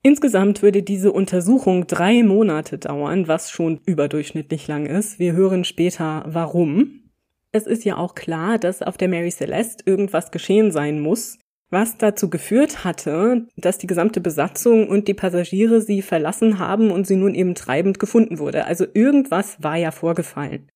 [0.02, 5.18] Insgesamt würde diese Untersuchung drei Monate dauern, was schon überdurchschnittlich lang ist.
[5.18, 7.07] Wir hören später warum.
[7.52, 11.38] Es ist ja auch klar, dass auf der Mary Celeste irgendwas geschehen sein muss,
[11.70, 17.06] was dazu geführt hatte, dass die gesamte Besatzung und die Passagiere sie verlassen haben und
[17.06, 18.64] sie nun eben treibend gefunden wurde.
[18.64, 20.70] Also irgendwas war ja vorgefallen.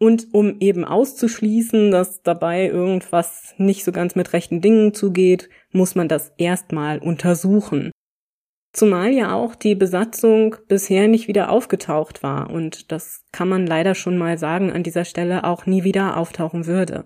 [0.00, 5.94] Und um eben auszuschließen, dass dabei irgendwas nicht so ganz mit rechten Dingen zugeht, muss
[5.94, 7.92] man das erstmal untersuchen.
[8.74, 13.94] Zumal ja auch die Besatzung bisher nicht wieder aufgetaucht war und das kann man leider
[13.94, 17.04] schon mal sagen an dieser Stelle auch nie wieder auftauchen würde.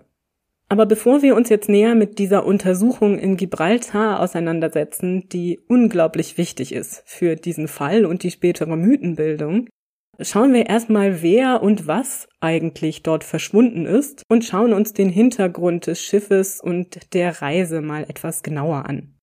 [0.67, 6.73] Aber bevor wir uns jetzt näher mit dieser Untersuchung in Gibraltar auseinandersetzen, die unglaublich wichtig
[6.73, 9.67] ist für diesen Fall und die spätere Mythenbildung,
[10.19, 15.85] schauen wir erstmal, wer und was eigentlich dort verschwunden ist und schauen uns den Hintergrund
[15.85, 19.18] des Schiffes und der Reise mal etwas genauer an.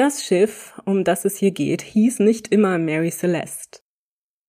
[0.00, 3.80] Das Schiff, um das es hier geht, hieß nicht immer Mary Celeste.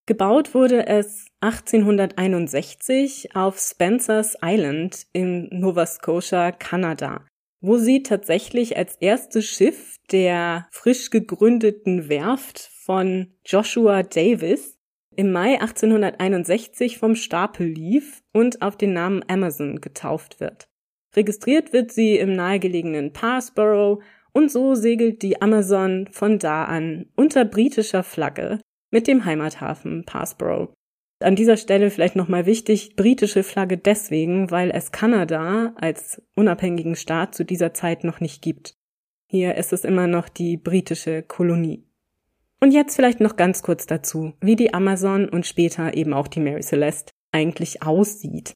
[0.06, 7.26] Gebaut wurde es 1861 auf Spencer's Island in Nova Scotia, Kanada,
[7.60, 14.78] wo sie tatsächlich als erstes Schiff der frisch gegründeten Werft von Joshua Davis
[15.16, 20.70] im Mai 1861 vom Stapel lief und auf den Namen Amazon getauft wird.
[21.14, 27.44] Registriert wird sie im nahegelegenen Parsborough und so segelt die Amazon von da an unter
[27.44, 30.72] britischer Flagge mit dem Heimathafen Passborough.
[31.20, 37.34] An dieser Stelle vielleicht nochmal wichtig, britische Flagge deswegen, weil es Kanada als unabhängigen Staat
[37.34, 38.74] zu dieser Zeit noch nicht gibt.
[39.28, 41.86] Hier ist es immer noch die britische Kolonie.
[42.60, 46.40] Und jetzt vielleicht noch ganz kurz dazu, wie die Amazon und später eben auch die
[46.40, 48.52] Mary Celeste eigentlich aussieht.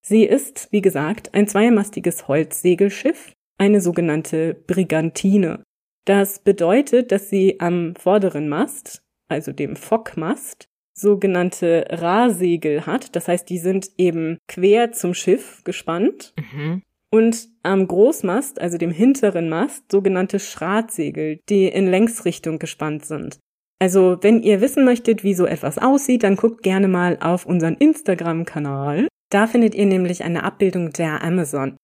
[0.00, 5.62] Sie ist, wie gesagt, ein zweimastiges Holzsegelschiff eine sogenannte Brigantine.
[6.04, 13.14] Das bedeutet, dass sie am vorderen Mast, also dem Fockmast, sogenannte Rahsegel hat.
[13.14, 16.32] Das heißt, die sind eben quer zum Schiff gespannt.
[16.36, 16.82] Mhm.
[17.10, 23.38] Und am Großmast, also dem hinteren Mast, sogenannte Schratsegel, die in Längsrichtung gespannt sind.
[23.80, 27.76] Also, wenn ihr wissen möchtet, wie so etwas aussieht, dann guckt gerne mal auf unseren
[27.76, 29.06] Instagram-Kanal.
[29.30, 31.76] Da findet ihr nämlich eine Abbildung der Amazon.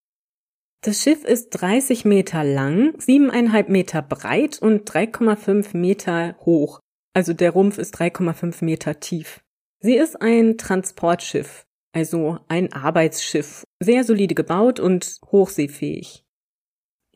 [0.84, 6.78] Das Schiff ist 30 Meter lang, 7,5 Meter breit und 3,5 Meter hoch.
[7.14, 9.40] Also der Rumpf ist 3,5 Meter tief.
[9.80, 16.22] Sie ist ein Transportschiff, also ein Arbeitsschiff, sehr solide gebaut und hochseefähig.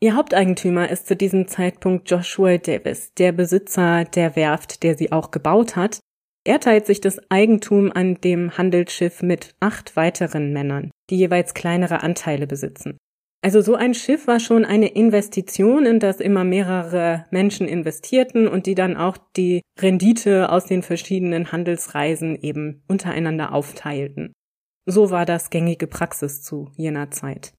[0.01, 5.29] Ihr Haupteigentümer ist zu diesem Zeitpunkt Joshua Davis, der Besitzer der Werft, der sie auch
[5.29, 5.99] gebaut hat.
[6.43, 12.01] Er teilt sich das Eigentum an dem Handelsschiff mit acht weiteren Männern, die jeweils kleinere
[12.01, 12.97] Anteile besitzen.
[13.41, 18.65] Also so ein Schiff war schon eine Investition, in das immer mehrere Menschen investierten und
[18.65, 24.33] die dann auch die Rendite aus den verschiedenen Handelsreisen eben untereinander aufteilten.
[24.85, 27.53] So war das gängige Praxis zu jener Zeit.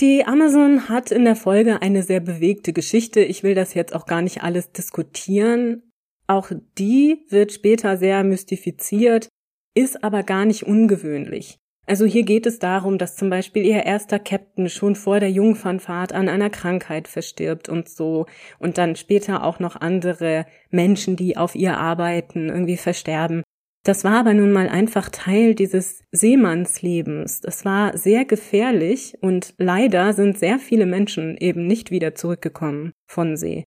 [0.00, 3.20] Die Amazon hat in der Folge eine sehr bewegte Geschichte.
[3.20, 5.90] Ich will das jetzt auch gar nicht alles diskutieren.
[6.26, 9.28] Auch die wird später sehr mystifiziert,
[9.74, 11.58] ist aber gar nicht ungewöhnlich.
[11.86, 16.12] Also hier geht es darum, dass zum Beispiel ihr erster Captain schon vor der Jungfernfahrt
[16.12, 18.26] an einer Krankheit verstirbt und so
[18.58, 23.42] und dann später auch noch andere Menschen, die auf ihr arbeiten, irgendwie versterben.
[23.84, 27.40] Das war aber nun mal einfach Teil dieses Seemannslebens.
[27.40, 33.36] Das war sehr gefährlich und leider sind sehr viele Menschen eben nicht wieder zurückgekommen von
[33.36, 33.64] See.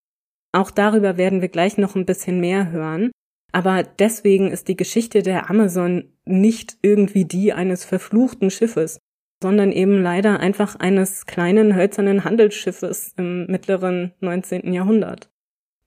[0.54, 3.12] Auch darüber werden wir gleich noch ein bisschen mehr hören.
[3.56, 9.00] Aber deswegen ist die Geschichte der Amazon nicht irgendwie die eines verfluchten Schiffes,
[9.41, 14.74] sondern eben leider einfach eines kleinen hölzernen Handelsschiffes im mittleren 19.
[14.74, 15.32] Jahrhundert.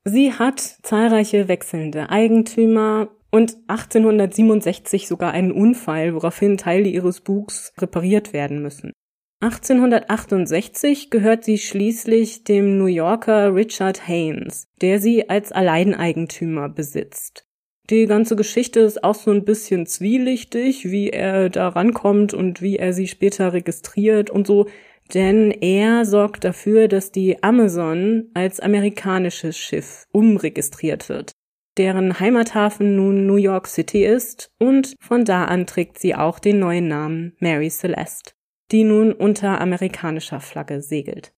[0.03, 8.33] Sie hat zahlreiche wechselnde Eigentümer und 1867 sogar einen Unfall, woraufhin Teile ihres Bugs repariert
[8.33, 8.93] werden müssen.
[9.41, 17.45] 1868 gehört sie schließlich dem New Yorker Richard Haynes, der sie als Alleineigentümer besitzt.
[17.89, 22.77] Die ganze Geschichte ist auch so ein bisschen zwielichtig, wie er da rankommt und wie
[22.77, 24.67] er sie später registriert und so,
[25.13, 31.31] denn er sorgt dafür, dass die Amazon als amerikanisches Schiff umregistriert wird
[31.79, 36.59] deren Heimathafen nun New York City ist und von da an trägt sie auch den
[36.59, 38.33] neuen Namen Mary Celeste,
[38.71, 41.31] die nun unter amerikanischer Flagge segelt.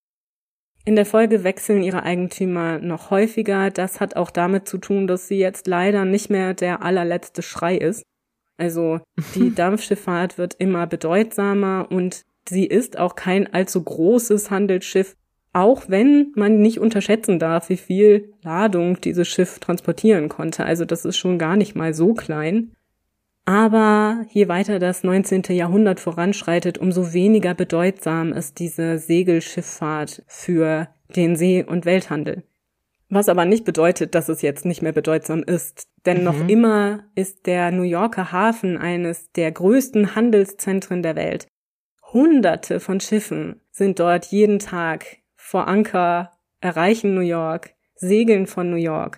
[0.83, 3.69] In der Folge wechseln ihre Eigentümer noch häufiger.
[3.69, 7.77] Das hat auch damit zu tun, dass sie jetzt leider nicht mehr der allerletzte Schrei
[7.77, 8.03] ist.
[8.57, 8.99] Also
[9.35, 15.15] die Dampfschifffahrt wird immer bedeutsamer und sie ist auch kein allzu großes Handelsschiff,
[15.53, 20.65] auch wenn man nicht unterschätzen darf, wie viel Ladung dieses Schiff transportieren konnte.
[20.65, 22.71] Also das ist schon gar nicht mal so klein.
[23.51, 25.43] Aber je weiter das 19.
[25.49, 30.87] Jahrhundert voranschreitet, umso weniger bedeutsam ist diese Segelschifffahrt für
[31.17, 32.43] den See- und Welthandel.
[33.09, 35.89] Was aber nicht bedeutet, dass es jetzt nicht mehr bedeutsam ist.
[36.05, 36.23] Denn mhm.
[36.23, 41.47] noch immer ist der New Yorker Hafen eines der größten Handelszentren der Welt.
[42.13, 48.77] Hunderte von Schiffen sind dort jeden Tag vor Anker, erreichen New York, segeln von New
[48.77, 49.17] York.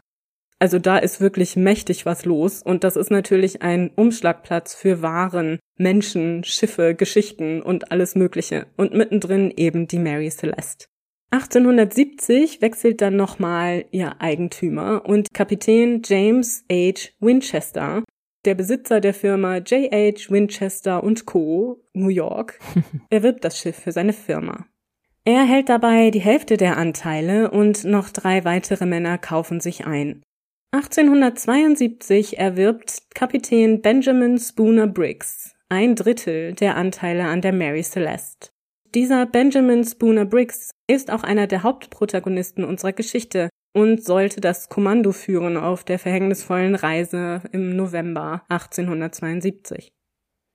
[0.63, 5.59] Also da ist wirklich mächtig was los und das ist natürlich ein Umschlagplatz für Waren,
[5.75, 10.85] Menschen, Schiffe, Geschichten und alles Mögliche und mittendrin eben die Mary Celeste.
[11.31, 17.09] 1870 wechselt dann nochmal ihr Eigentümer und Kapitän James H.
[17.19, 18.05] Winchester,
[18.45, 20.31] der Besitzer der Firma J.H.
[20.31, 21.83] Winchester Co.
[21.91, 22.57] New York,
[23.09, 24.65] erwirbt das Schiff für seine Firma.
[25.25, 30.23] Er hält dabei die Hälfte der Anteile und noch drei weitere Männer kaufen sich ein.
[30.73, 38.49] 1872 erwirbt Kapitän Benjamin Spooner Briggs ein Drittel der Anteile an der Mary Celeste.
[38.95, 45.11] Dieser Benjamin Spooner Briggs ist auch einer der Hauptprotagonisten unserer Geschichte und sollte das Kommando
[45.11, 49.91] führen auf der verhängnisvollen Reise im November 1872.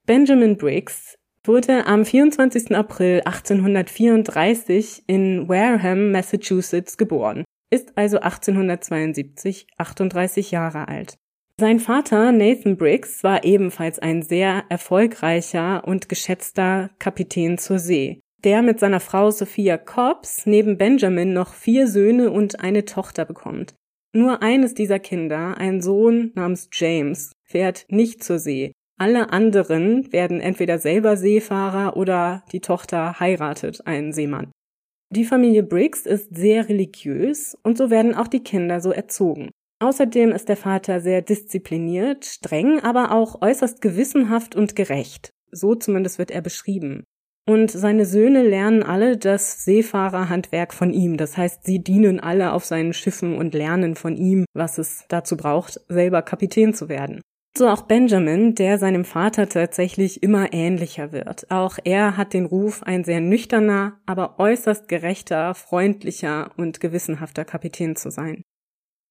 [0.05, 2.75] Benjamin Briggs wurde am 24.
[2.75, 11.17] April 1834 in Wareham, Massachusetts geboren, ist also 1872 38 Jahre alt.
[11.59, 18.61] Sein Vater Nathan Briggs war ebenfalls ein sehr erfolgreicher und geschätzter Kapitän zur See, der
[18.61, 23.73] mit seiner Frau Sophia Cobbs neben Benjamin noch vier Söhne und eine Tochter bekommt.
[24.13, 30.41] Nur eines dieser Kinder, ein Sohn namens James, fährt nicht zur See, alle anderen werden
[30.41, 34.51] entweder selber Seefahrer oder die Tochter heiratet einen Seemann.
[35.11, 39.49] Die Familie Briggs ist sehr religiös und so werden auch die Kinder so erzogen.
[39.79, 45.31] Außerdem ist der Vater sehr diszipliniert, streng, aber auch äußerst gewissenhaft und gerecht.
[45.51, 47.05] So zumindest wird er beschrieben.
[47.47, 51.17] Und seine Söhne lernen alle das Seefahrerhandwerk von ihm.
[51.17, 55.35] Das heißt, sie dienen alle auf seinen Schiffen und lernen von ihm, was es dazu
[55.35, 57.21] braucht, selber Kapitän zu werden.
[57.57, 61.49] So auch Benjamin, der seinem Vater tatsächlich immer ähnlicher wird.
[61.51, 67.95] Auch er hat den Ruf, ein sehr nüchterner, aber äußerst gerechter, freundlicher und gewissenhafter Kapitän
[67.95, 68.43] zu sein.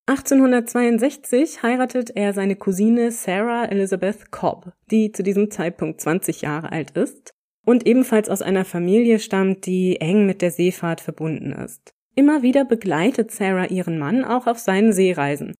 [0.06, 6.92] 1862 heiratet er seine Cousine Sarah Elizabeth Cobb, die zu diesem Zeitpunkt 20 Jahre alt
[6.92, 7.34] ist
[7.66, 11.92] und ebenfalls aus einer Familie stammt, die eng mit der Seefahrt verbunden ist.
[12.14, 15.54] Immer wieder begleitet Sarah ihren Mann auch auf seinen Seereisen.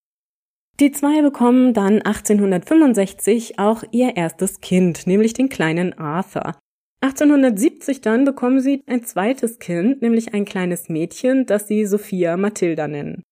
[0.81, 6.55] Die zwei bekommen dann 1865 auch ihr erstes Kind, nämlich den kleinen Arthur.
[7.01, 12.87] 1870 dann bekommen sie ein zweites Kind, nämlich ein kleines Mädchen, das sie Sophia Mathilda
[12.87, 13.23] nennen.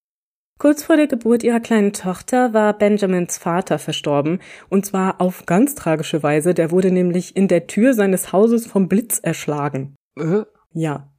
[0.58, 5.74] Kurz vor der Geburt ihrer kleinen Tochter war Benjamins Vater verstorben, und zwar auf ganz
[5.74, 9.94] tragische Weise, der wurde nämlich in der Tür seines Hauses vom Blitz erschlagen.
[10.18, 10.42] Äh?
[10.72, 11.12] Ja.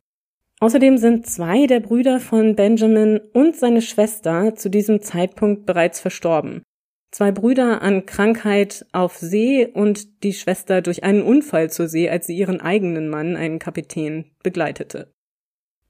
[0.59, 6.63] Außerdem sind zwei der Brüder von Benjamin und seine Schwester zu diesem Zeitpunkt bereits verstorben.
[7.11, 12.27] Zwei Brüder an Krankheit auf See und die Schwester durch einen Unfall zur See, als
[12.27, 15.13] sie ihren eigenen Mann, einen Kapitän, begleitete.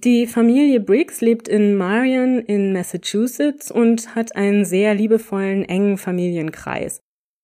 [0.03, 6.99] Die Familie Briggs lebt in Marion in Massachusetts und hat einen sehr liebevollen, engen Familienkreis.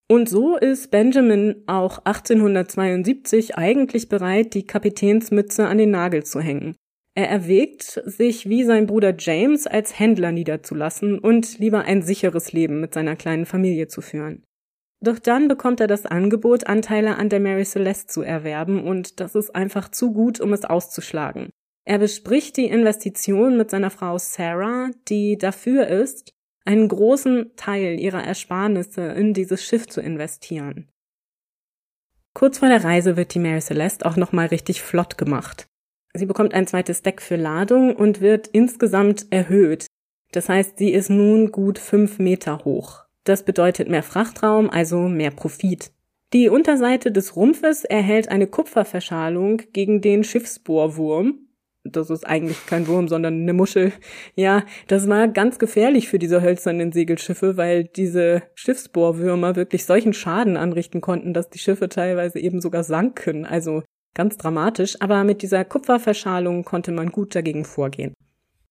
[0.07, 6.75] Und so ist Benjamin auch 1872 eigentlich bereit, die Kapitänsmütze an den Nagel zu hängen.
[7.15, 12.79] Er erwägt, sich wie sein Bruder James als Händler niederzulassen und lieber ein sicheres Leben
[12.79, 14.43] mit seiner kleinen Familie zu führen.
[14.99, 19.35] Doch dann bekommt er das Angebot, Anteile an der Mary Celeste zu erwerben und das
[19.35, 21.49] ist einfach zu gut, um es auszuschlagen.
[21.85, 26.31] Er bespricht die Investition mit seiner Frau Sarah, die dafür ist,
[26.65, 30.89] einen großen Teil ihrer Ersparnisse in dieses Schiff zu investieren.
[32.33, 35.67] Kurz vor der Reise wird die Mary Celeste auch nochmal richtig flott gemacht.
[36.15, 39.87] Sie bekommt ein zweites Deck für Ladung und wird insgesamt erhöht.
[40.31, 43.03] Das heißt, sie ist nun gut fünf Meter hoch.
[43.23, 45.91] Das bedeutet mehr Frachtraum, also mehr Profit.
[46.33, 51.43] Die Unterseite des Rumpfes erhält eine Kupferverschalung gegen den Schiffsbohrwurm,
[51.83, 53.91] das ist eigentlich kein Wurm, sondern eine Muschel.
[54.35, 60.55] Ja, das war ganz gefährlich für diese hölzernen Segelschiffe, weil diese Schiffsbohrwürmer wirklich solchen Schaden
[60.55, 63.45] anrichten konnten, dass die Schiffe teilweise eben sogar sanken.
[63.45, 68.13] Also ganz dramatisch, aber mit dieser Kupferverschalung konnte man gut dagegen vorgehen.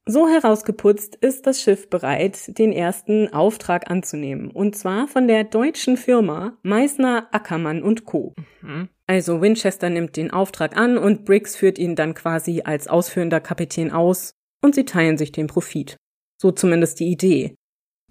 [0.04, 5.96] So herausgeputzt ist das Schiff bereit, den ersten Auftrag anzunehmen, und zwar von der deutschen
[5.96, 8.34] Firma Meißner Ackermann und Co.
[8.62, 8.88] Mhm.
[9.06, 13.92] Also Winchester nimmt den Auftrag an und Briggs führt ihn dann quasi als ausführender Kapitän
[13.92, 15.96] aus und sie teilen sich den Profit.
[16.40, 17.54] So zumindest die Idee.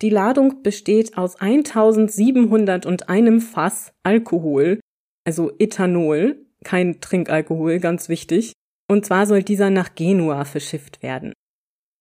[0.01, 4.79] Die Ladung besteht aus 1701 Fass Alkohol,
[5.25, 8.53] also Ethanol, kein Trinkalkohol, ganz wichtig.
[8.87, 11.33] Und zwar soll dieser nach Genua verschifft werden.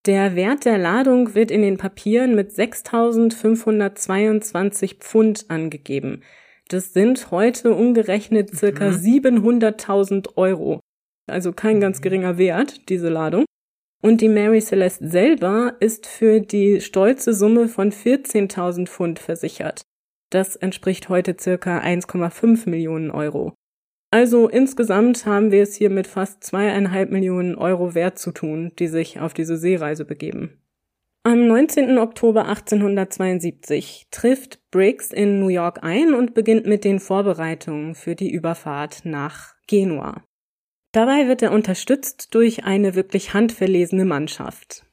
[0.06, 6.22] Der Wert der Ladung wird in den Papieren mit 6.522 Pfund angegeben.
[6.68, 8.96] Das sind heute umgerechnet circa mhm.
[8.96, 10.80] 700.000 Euro.
[11.26, 12.02] Also kein ganz mhm.
[12.02, 13.44] geringer Wert, diese Ladung.
[14.02, 19.82] Und die Mary Celeste selber ist für die stolze Summe von 14.000 Pfund versichert.
[20.30, 23.52] Das entspricht heute circa 1,5 Millionen Euro.
[24.10, 28.88] Also insgesamt haben wir es hier mit fast zweieinhalb Millionen Euro Wert zu tun, die
[28.88, 30.60] sich auf diese Seereise begeben.
[31.22, 31.98] Am 19.
[31.98, 38.32] Oktober 1872 trifft Briggs in New York ein und beginnt mit den Vorbereitungen für die
[38.32, 40.24] Überfahrt nach Genua.
[40.92, 44.86] Dabei wird er unterstützt durch eine wirklich handverlesene Mannschaft.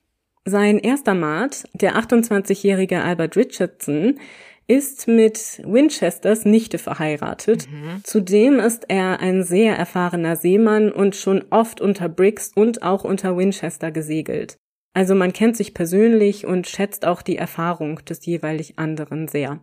[0.46, 4.20] Sein erster Maat, der 28-jährige Albert Richardson,
[4.68, 7.68] ist mit Winchesters Nichte verheiratet.
[7.72, 8.02] Mhm.
[8.04, 13.38] Zudem ist er ein sehr erfahrener Seemann und schon oft unter Briggs und auch unter
[13.38, 14.58] Winchester gesegelt.
[14.94, 19.62] Also man kennt sich persönlich und schätzt auch die Erfahrung des jeweilig anderen sehr.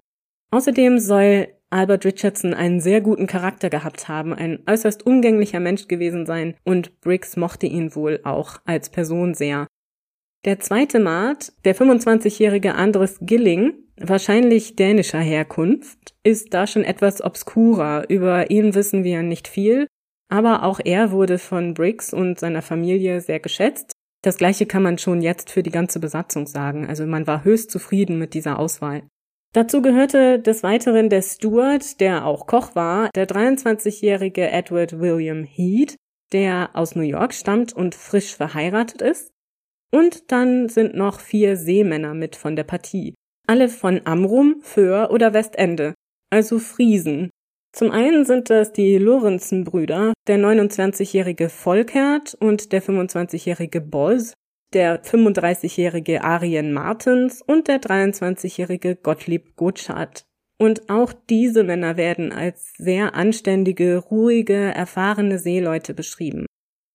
[0.51, 6.25] Außerdem soll Albert Richardson einen sehr guten Charakter gehabt haben, ein äußerst umgänglicher Mensch gewesen
[6.25, 9.67] sein und Briggs mochte ihn wohl auch als Person sehr.
[10.45, 18.09] Der zweite Maat, der 25-jährige Andres Gilling, wahrscheinlich dänischer Herkunft, ist da schon etwas obskurer.
[18.09, 19.87] Über ihn wissen wir nicht viel,
[20.29, 23.93] aber auch er wurde von Briggs und seiner Familie sehr geschätzt.
[24.23, 26.87] Das gleiche kann man schon jetzt für die ganze Besatzung sagen.
[26.87, 29.03] Also man war höchst zufrieden mit dieser Auswahl.
[29.53, 35.95] Dazu gehörte des Weiteren der Steward, der auch Koch war, der 23-jährige Edward William Heath,
[36.33, 39.31] der aus New York stammt und frisch verheiratet ist.
[39.93, 43.15] Und dann sind noch vier Seemänner mit von der Partie.
[43.47, 45.95] Alle von Amrum, Föhr oder Westende,
[46.31, 47.31] also Friesen.
[47.73, 54.33] Zum einen sind das die Lorenzen-Brüder, der 29-jährige Volkert und der 25-jährige Boz,
[54.73, 60.25] der 35-jährige Arjen Martens und der 23-jährige Gottlieb Gotschardt.
[60.59, 66.47] Und auch diese Männer werden als sehr anständige, ruhige, erfahrene Seeleute beschrieben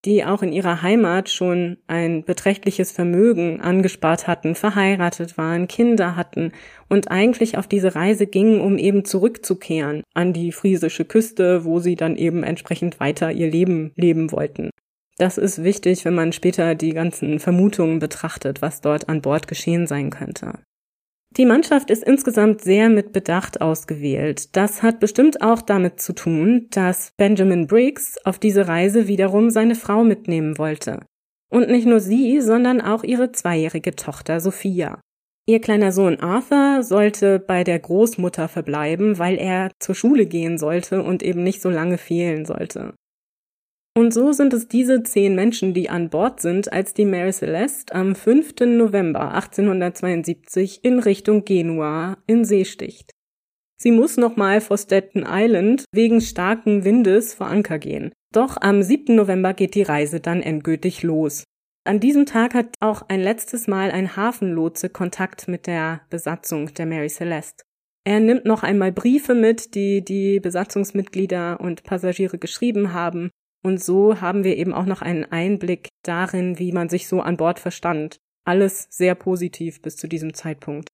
[0.06, 6.54] die auch in ihrer Heimat schon ein beträchtliches Vermögen angespart hatten, verheiratet waren, Kinder hatten
[6.88, 11.96] und eigentlich auf diese Reise gingen, um eben zurückzukehren an die friesische Küste, wo sie
[11.96, 14.70] dann eben entsprechend weiter ihr Leben leben wollten.
[15.18, 19.86] Das ist wichtig, wenn man später die ganzen Vermutungen betrachtet, was dort an Bord geschehen
[19.86, 20.60] sein könnte.
[21.38, 24.56] Die Mannschaft ist insgesamt sehr mit Bedacht ausgewählt.
[24.56, 29.76] Das hat bestimmt auch damit zu tun, dass Benjamin Briggs auf diese Reise wiederum seine
[29.76, 31.06] Frau mitnehmen wollte.
[31.52, 35.00] Und nicht nur sie, sondern auch ihre zweijährige Tochter Sophia.
[35.48, 41.02] Ihr kleiner Sohn Arthur sollte bei der Großmutter verbleiben, weil er zur Schule gehen sollte
[41.02, 42.94] und eben nicht so lange fehlen sollte.
[44.00, 47.94] Und so sind es diese zehn Menschen, die an Bord sind, als die Mary Celeste
[47.94, 48.62] am 5.
[48.62, 53.12] November 1872 in Richtung Genua in See sticht.
[53.76, 58.14] Sie muss nochmal vor Staten Island wegen starken Windes vor Anker gehen.
[58.32, 59.18] Doch am 7.
[59.18, 61.44] November geht die Reise dann endgültig los.
[61.84, 66.86] An diesem Tag hat auch ein letztes Mal ein Hafenlotse Kontakt mit der Besatzung der
[66.86, 67.66] Mary Celeste.
[68.06, 73.30] Er nimmt noch einmal Briefe mit, die die Besatzungsmitglieder und Passagiere geschrieben haben
[73.62, 77.38] und so haben wir eben auch noch einen Einblick darin, wie man sich so an
[77.38, 78.20] Bord verstand.
[78.46, 80.90] Alles sehr positiv bis zu diesem Zeitpunkt.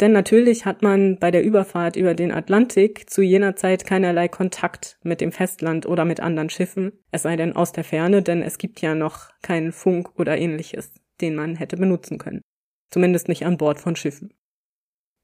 [0.00, 4.98] Denn natürlich hat man bei der Überfahrt über den Atlantik zu jener Zeit keinerlei Kontakt
[5.02, 8.58] mit dem Festland oder mit anderen Schiffen, es sei denn aus der Ferne, denn es
[8.58, 12.42] gibt ja noch keinen Funk oder ähnliches, den man hätte benutzen können.
[12.90, 14.32] Zumindest nicht an Bord von Schiffen.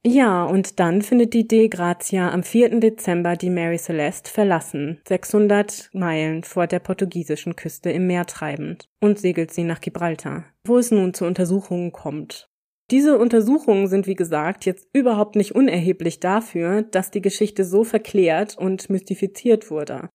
[0.07, 2.79] Ja, und dann findet die De Grazia am 4.
[2.79, 9.19] Dezember die Mary Celeste verlassen, 600 Meilen vor der portugiesischen Küste im Meer treibend, und
[9.19, 12.51] segelt sie nach Gibraltar, wo es nun zu Untersuchungen kommt.
[12.91, 18.59] Diese Untersuchungen sind, wie gesagt, jetzt überhaupt nicht unerheblich dafür, dass die Geschichte so verklärt
[18.59, 20.11] und mystifiziert wurde.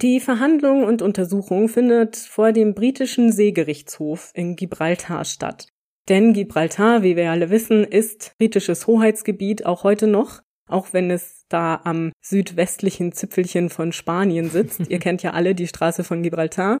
[0.00, 5.68] Die Verhandlung und Untersuchung findet vor dem britischen Seegerichtshof in Gibraltar statt.
[6.08, 11.46] Denn Gibraltar, wie wir alle wissen, ist britisches Hoheitsgebiet auch heute noch, auch wenn es
[11.48, 14.80] da am südwestlichen Zipfelchen von Spanien sitzt.
[14.90, 16.78] Ihr kennt ja alle die Straße von Gibraltar.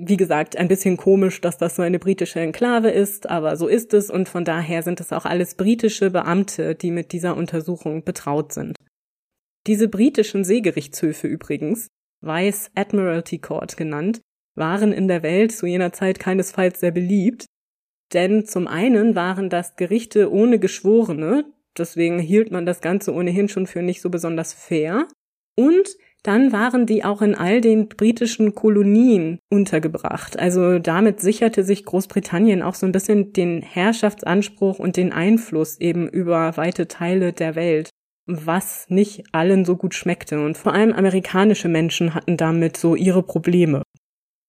[0.00, 3.92] Wie gesagt, ein bisschen komisch, dass das so eine britische Enklave ist, aber so ist
[3.92, 8.54] es und von daher sind es auch alles britische Beamte, die mit dieser Untersuchung betraut
[8.54, 8.74] sind.
[9.66, 11.88] Diese britischen Seegerichtshöfe übrigens,
[12.22, 14.22] Vice Admiralty Court genannt,
[14.54, 17.44] waren in der Welt zu jener Zeit keinesfalls sehr beliebt,
[18.12, 21.44] denn zum einen waren das Gerichte ohne Geschworene,
[21.76, 25.06] deswegen hielt man das Ganze ohnehin schon für nicht so besonders fair.
[25.56, 30.38] Und dann waren die auch in all den britischen Kolonien untergebracht.
[30.38, 36.08] Also damit sicherte sich Großbritannien auch so ein bisschen den Herrschaftsanspruch und den Einfluss eben
[36.08, 37.90] über weite Teile der Welt,
[38.26, 40.40] was nicht allen so gut schmeckte.
[40.44, 43.82] Und vor allem amerikanische Menschen hatten damit so ihre Probleme.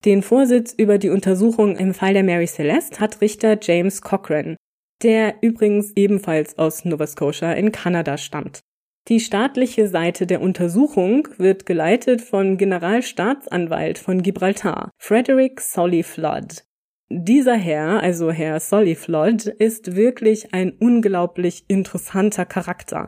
[0.06, 4.58] Den Vorsitz über die Untersuchung im Fall der Mary Celeste hat Richter James Cochran,
[5.02, 8.60] der übrigens ebenfalls aus Nova Scotia in Kanada stammt.
[9.08, 16.64] Die staatliche Seite der Untersuchung wird geleitet von Generalstaatsanwalt von Gibraltar, Frederick Solly Flood.
[17.10, 23.08] Dieser Herr, also Herr Solly Flood, ist wirklich ein unglaublich interessanter Charakter.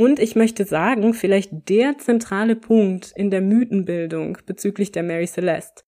[0.00, 5.82] Und ich möchte sagen, vielleicht der zentrale Punkt in der Mythenbildung bezüglich der Mary Celeste.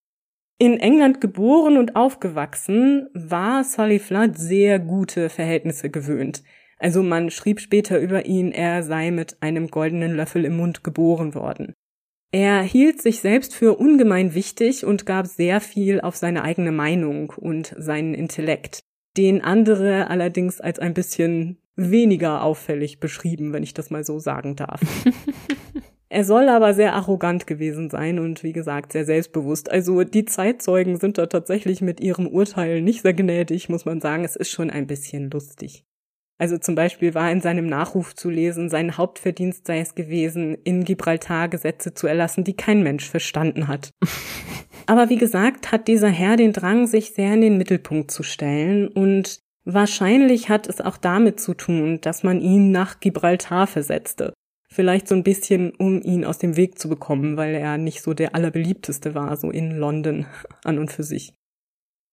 [0.58, 6.44] In England geboren und aufgewachsen, war Sully Flood sehr gute Verhältnisse gewöhnt.
[6.78, 11.34] Also man schrieb später über ihn, er sei mit einem goldenen Löffel im Mund geboren
[11.34, 11.74] worden.
[12.30, 17.30] Er hielt sich selbst für ungemein wichtig und gab sehr viel auf seine eigene Meinung
[17.30, 18.80] und seinen Intellekt,
[19.16, 24.56] den andere allerdings als ein bisschen weniger auffällig beschrieben, wenn ich das mal so sagen
[24.56, 24.80] darf.
[26.14, 29.68] Er soll aber sehr arrogant gewesen sein und wie gesagt sehr selbstbewusst.
[29.68, 34.24] Also die Zeitzeugen sind da tatsächlich mit ihrem Urteil nicht sehr gnädig, muss man sagen.
[34.24, 35.84] Es ist schon ein bisschen lustig.
[36.38, 40.84] Also zum Beispiel war in seinem Nachruf zu lesen, sein Hauptverdienst sei es gewesen, in
[40.84, 43.90] Gibraltar Gesetze zu erlassen, die kein Mensch verstanden hat.
[44.86, 48.86] Aber wie gesagt, hat dieser Herr den Drang, sich sehr in den Mittelpunkt zu stellen
[48.86, 54.32] und wahrscheinlich hat es auch damit zu tun, dass man ihn nach Gibraltar versetzte.
[54.74, 58.12] Vielleicht so ein bisschen, um ihn aus dem Weg zu bekommen, weil er nicht so
[58.12, 60.26] der allerbeliebteste war, so in London
[60.64, 61.32] an und für sich.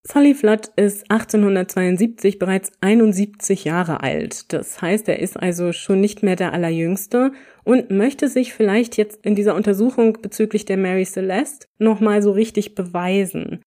[0.07, 4.53] Sully Flood ist 1872 bereits 71 Jahre alt.
[4.53, 7.32] Das heißt, er ist also schon nicht mehr der Allerjüngste
[7.64, 12.76] und möchte sich vielleicht jetzt in dieser Untersuchung bezüglich der Mary Celeste nochmal so richtig
[12.76, 13.64] beweisen.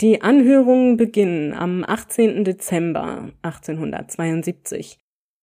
[0.00, 2.42] Die Anhörungen beginnen am 18.
[2.44, 4.99] Dezember 1872.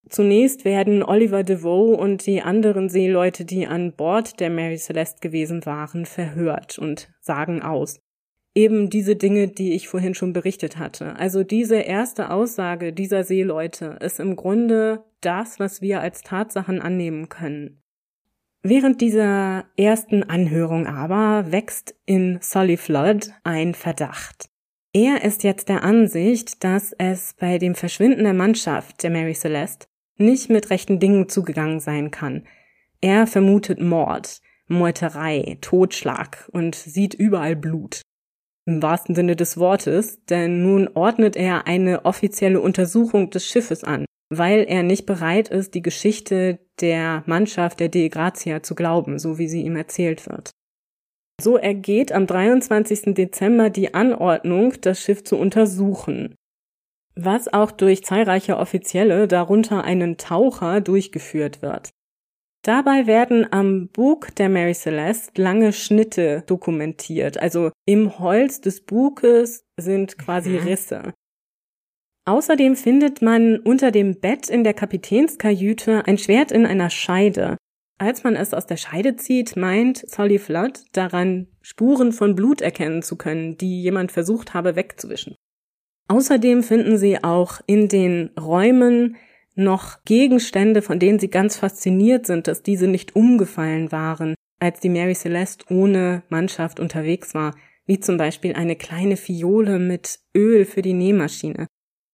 [0.10, 5.66] Zunächst werden Oliver DeVoe und die anderen Seeleute, die an Bord der Mary Celeste gewesen
[5.66, 8.00] waren, verhört und sagen aus
[8.58, 11.16] eben diese Dinge, die ich vorhin schon berichtet hatte.
[11.18, 17.30] Also diese erste Aussage dieser Seeleute ist im Grunde das, was wir als Tatsachen annehmen
[17.30, 17.84] können.
[18.64, 24.50] Während dieser ersten Anhörung aber wächst in Solly Flood ein Verdacht.
[24.92, 29.88] Er ist jetzt der Ansicht, dass es bei dem Verschwinden der Mannschaft der Mary Celeste
[30.18, 32.44] nicht mit rechten Dingen zugegangen sein kann.
[33.02, 38.02] Er vermutet Mord, Meuterei, Totschlag und sieht überall Blut
[38.68, 44.06] im wahrsten Sinne des Wortes, denn nun ordnet er eine offizielle Untersuchung des Schiffes an,
[44.30, 49.38] weil er nicht bereit ist, die Geschichte der Mannschaft der De Grazia zu glauben, so
[49.38, 50.52] wie sie ihm erzählt wird.
[51.42, 53.14] So ergeht am 23.
[53.14, 56.36] Dezember die Anordnung, das Schiff zu untersuchen,
[57.18, 61.90] was auch durch zahlreiche Offizielle, darunter einen Taucher, durchgeführt wird.
[62.64, 67.40] Dabei werden am Bug der Mary Celeste lange Schnitte dokumentiert.
[67.40, 70.68] Also im Holz des Buges sind quasi mhm.
[70.68, 71.14] Risse.
[72.26, 77.56] Außerdem findet man unter dem Bett in der Kapitänskajüte ein Schwert in einer Scheide.
[78.00, 83.02] Als man es aus der Scheide zieht, meint Solly Flood daran, Spuren von Blut erkennen
[83.02, 85.36] zu können, die jemand versucht habe wegzuwischen.
[86.08, 89.18] Außerdem finden sie auch in den Räumen
[89.56, 94.90] noch Gegenstände, von denen sie ganz fasziniert sind, dass diese nicht umgefallen waren, als die
[94.90, 97.56] Mary Celeste ohne Mannschaft unterwegs war,
[97.86, 101.68] wie zum Beispiel eine kleine Fiole mit Öl für die Nähmaschine.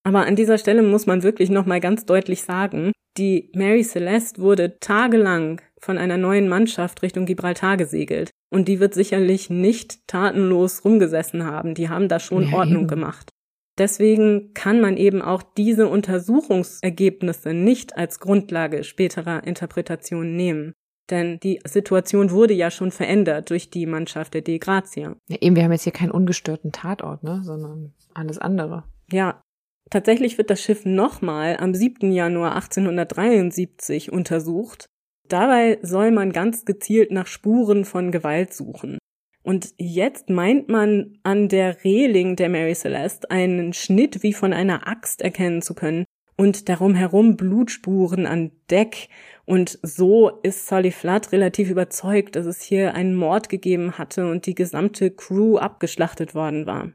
[0.04, 4.80] Aber an dieser Stelle muss man wirklich nochmal ganz deutlich sagen, die Mary Celeste wurde
[4.80, 8.32] tagelang von einer neuen Mannschaft Richtung Gibraltar gesegelt.
[8.50, 11.74] Und die wird sicherlich nicht tatenlos rumgesessen haben.
[11.74, 12.88] Die haben da schon ja, Ordnung eben.
[12.88, 13.30] gemacht.
[13.78, 20.74] Deswegen kann man eben auch diese Untersuchungsergebnisse nicht als Grundlage späterer Interpretationen nehmen.
[21.10, 25.16] Denn die Situation wurde ja schon verändert durch die Mannschaft der De Grazia.
[25.28, 28.84] Ja, eben, wir haben jetzt hier keinen ungestörten Tatort, ne, sondern alles andere.
[29.12, 29.42] Ja.
[29.90, 32.12] Tatsächlich wird das Schiff nochmal am 7.
[32.12, 34.86] Januar 1873 untersucht.
[35.28, 38.98] Dabei soll man ganz gezielt nach Spuren von Gewalt suchen.
[39.44, 44.88] Und jetzt meint man an der Reling der Mary Celeste einen Schnitt wie von einer
[44.88, 46.06] Axt erkennen zu können
[46.38, 49.10] und darum herum Blutspuren an Deck.
[49.46, 54.46] Und so ist Solly Flood relativ überzeugt, dass es hier einen Mord gegeben hatte und
[54.46, 56.94] die gesamte Crew abgeschlachtet worden war.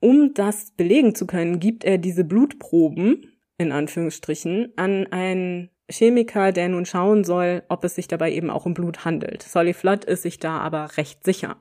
[0.00, 6.68] Um das belegen zu können, gibt er diese Blutproben, in Anführungsstrichen, an einen Chemiker, der
[6.68, 9.42] nun schauen soll, ob es sich dabei eben auch um Blut handelt.
[9.42, 11.56] Solly Flood ist sich da aber recht sicher.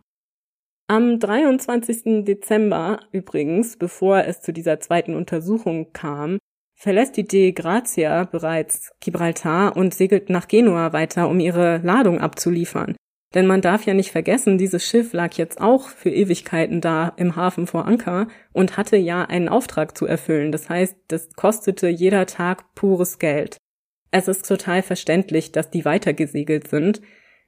[0.87, 2.25] Am 23.
[2.25, 6.37] Dezember übrigens, bevor es zu dieser zweiten Untersuchung kam,
[6.75, 12.95] verlässt die De Grazia bereits Gibraltar und segelt nach Genua weiter, um ihre Ladung abzuliefern.
[13.33, 17.35] Denn man darf ja nicht vergessen, dieses Schiff lag jetzt auch für Ewigkeiten da im
[17.35, 20.51] Hafen vor Anker und hatte ja einen Auftrag zu erfüllen.
[20.51, 23.57] Das heißt, das kostete jeder Tag pures Geld.
[24.11, 27.01] Es ist total verständlich, dass die weitergesegelt sind.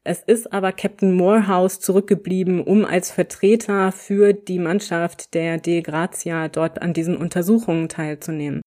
[0.05, 6.47] Es ist aber Captain Morehouse zurückgeblieben, um als Vertreter für die Mannschaft der De Grazia
[6.49, 8.61] dort an diesen Untersuchungen teilzunehmen.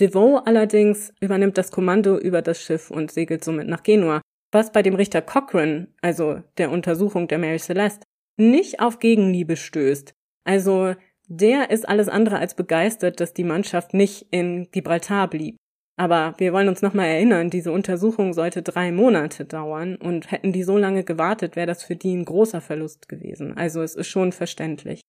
[0.00, 4.82] DeVoe allerdings übernimmt das Kommando über das Schiff und segelt somit nach Genua, was bei
[4.82, 8.04] dem Richter Cochrane, also der Untersuchung der Mary Celeste,
[8.38, 10.12] nicht auf Gegenliebe stößt.
[10.44, 10.94] Also
[11.28, 15.56] der ist alles andere als begeistert, dass die Mannschaft nicht in Gibraltar blieb.
[15.96, 20.62] Aber wir wollen uns nochmal erinnern, diese Untersuchung sollte drei Monate dauern und hätten die
[20.62, 23.56] so lange gewartet, wäre das für die ein großer Verlust gewesen.
[23.56, 25.02] Also es ist schon verständlich.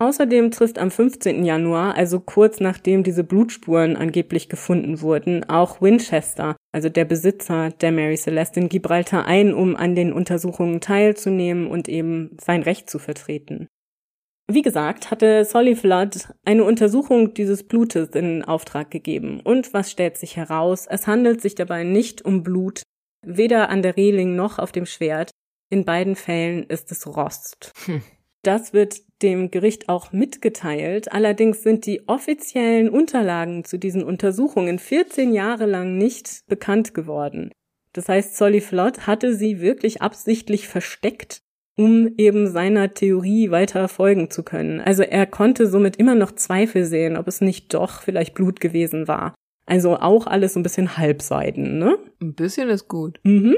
[0.00, 1.44] Außerdem trifft am 15.
[1.44, 7.92] Januar, also kurz nachdem diese Blutspuren angeblich gefunden wurden, auch Winchester, also der Besitzer der
[7.92, 12.98] Mary Celeste in Gibraltar ein, um an den Untersuchungen teilzunehmen und eben sein Recht zu
[12.98, 13.68] vertreten.
[14.46, 19.40] Wie gesagt, hatte Solly Flood eine Untersuchung dieses Blutes in Auftrag gegeben.
[19.40, 20.86] Und was stellt sich heraus?
[20.86, 22.82] Es handelt sich dabei nicht um Blut,
[23.24, 25.30] weder an der Reling noch auf dem Schwert.
[25.70, 27.72] In beiden Fällen ist es Rost.
[27.86, 28.02] Hm.
[28.42, 31.10] Das wird dem Gericht auch mitgeteilt.
[31.10, 37.50] Allerdings sind die offiziellen Unterlagen zu diesen Untersuchungen 14 Jahre lang nicht bekannt geworden.
[37.94, 41.40] Das heißt, Solly Flood hatte sie wirklich absichtlich versteckt
[41.76, 44.80] um eben seiner Theorie weiter folgen zu können.
[44.80, 49.08] Also er konnte somit immer noch Zweifel sehen, ob es nicht doch vielleicht Blut gewesen
[49.08, 49.34] war.
[49.66, 51.98] Also auch alles so ein bisschen halbseiden, ne?
[52.20, 53.18] Ein bisschen ist gut.
[53.22, 53.56] Mhm.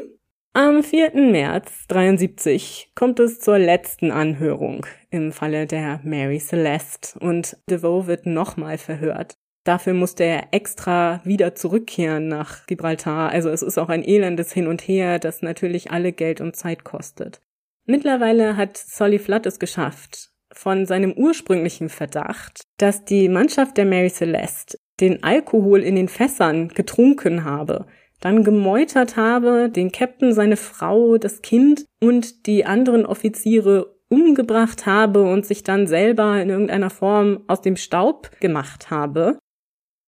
[0.52, 1.14] Am 4.
[1.14, 8.24] März 73 kommt es zur letzten Anhörung im Falle der Mary Celeste und DeVoe wird
[8.24, 9.36] nochmal verhört.
[9.64, 13.30] Dafür musste er extra wieder zurückkehren nach Gibraltar.
[13.30, 16.84] Also es ist auch ein elendes Hin und Her, das natürlich alle Geld und Zeit
[16.84, 17.40] kostet.
[17.86, 24.10] Mittlerweile hat Solly Flood es geschafft, von seinem ursprünglichen Verdacht, dass die Mannschaft der Mary
[24.10, 27.86] Celeste den Alkohol in den Fässern getrunken habe,
[28.20, 35.22] dann gemeutert habe, den Captain, seine Frau, das Kind und die anderen Offiziere umgebracht habe
[35.22, 39.38] und sich dann selber in irgendeiner Form aus dem Staub gemacht habe,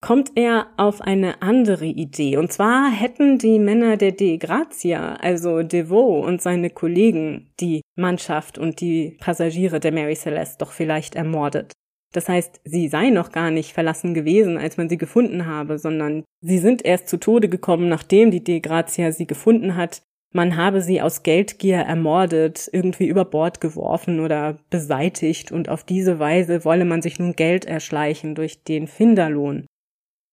[0.00, 2.36] kommt er auf eine andere Idee.
[2.36, 8.58] Und zwar hätten die Männer der De Grazia, also Devoe und seine Kollegen, die Mannschaft
[8.58, 11.72] und die Passagiere der Mary Celeste doch vielleicht ermordet.
[12.12, 16.24] Das heißt, sie sei noch gar nicht verlassen gewesen, als man sie gefunden habe, sondern
[16.40, 20.02] sie sind erst zu Tode gekommen, nachdem die De Grazia sie gefunden hat.
[20.32, 26.18] Man habe sie aus Geldgier ermordet, irgendwie über Bord geworfen oder beseitigt und auf diese
[26.18, 29.66] Weise wolle man sich nun Geld erschleichen durch den Finderlohn.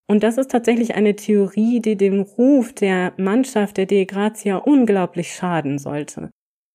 [0.08, 5.32] Und das ist tatsächlich eine Theorie, die dem Ruf der Mannschaft der De Grazia unglaublich
[5.32, 6.30] schaden sollte.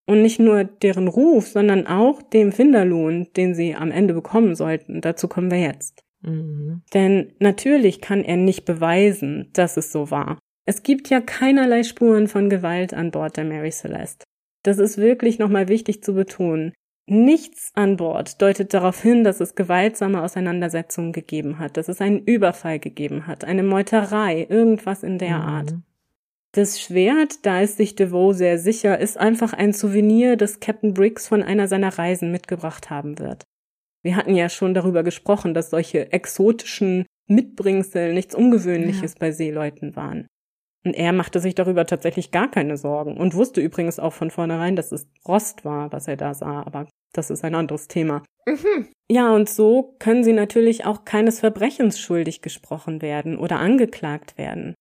[0.05, 4.99] Und nicht nur deren Ruf, sondern auch dem Finderlohn, den sie am Ende bekommen sollten.
[4.99, 6.01] Dazu kommen wir jetzt.
[6.21, 6.81] Mhm.
[6.93, 10.37] Denn natürlich kann er nicht beweisen, dass es so war.
[10.65, 14.25] Es gibt ja keinerlei Spuren von Gewalt an Bord der Mary Celeste.
[14.63, 16.73] Das ist wirklich nochmal wichtig zu betonen.
[17.13, 22.19] Nichts an Bord deutet darauf hin, dass es gewaltsame Auseinandersetzungen gegeben hat, dass es einen
[22.19, 25.43] Überfall gegeben hat, eine Meuterei, irgendwas in der mhm.
[25.43, 25.75] Art.
[26.53, 31.27] Das Schwert, da ist sich DeVoe sehr sicher, ist einfach ein Souvenir, das Captain Briggs
[31.27, 33.43] von einer seiner Reisen mitgebracht haben wird.
[34.03, 39.17] Wir hatten ja schon darüber gesprochen, dass solche exotischen Mitbringsel nichts Ungewöhnliches ja.
[39.19, 40.27] bei Seeleuten waren.
[40.83, 44.75] Und er machte sich darüber tatsächlich gar keine Sorgen und wusste übrigens auch von vornherein,
[44.75, 48.23] dass es Rost war, was er da sah, aber das ist ein anderes Thema.
[48.47, 48.87] Mhm.
[49.09, 54.73] Ja, und so können sie natürlich auch keines Verbrechens schuldig gesprochen werden oder angeklagt werden.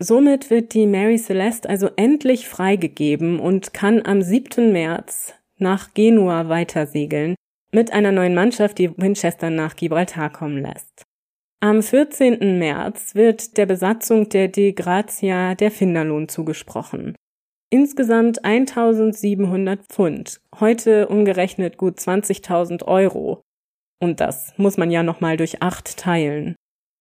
[0.00, 4.72] Somit wird die Mary Celeste also endlich freigegeben und kann am 7.
[4.72, 7.34] März nach Genua weitersegeln
[7.72, 11.07] mit einer neuen Mannschaft, die Winchester nach Gibraltar kommen lässt.
[11.60, 12.56] Am 14.
[12.56, 17.16] März wird der Besatzung der De Grazia der Finderlohn zugesprochen.
[17.68, 23.42] Insgesamt 1700 Pfund, heute umgerechnet gut 20.000 Euro.
[24.00, 26.54] Und das muss man ja nochmal durch acht teilen.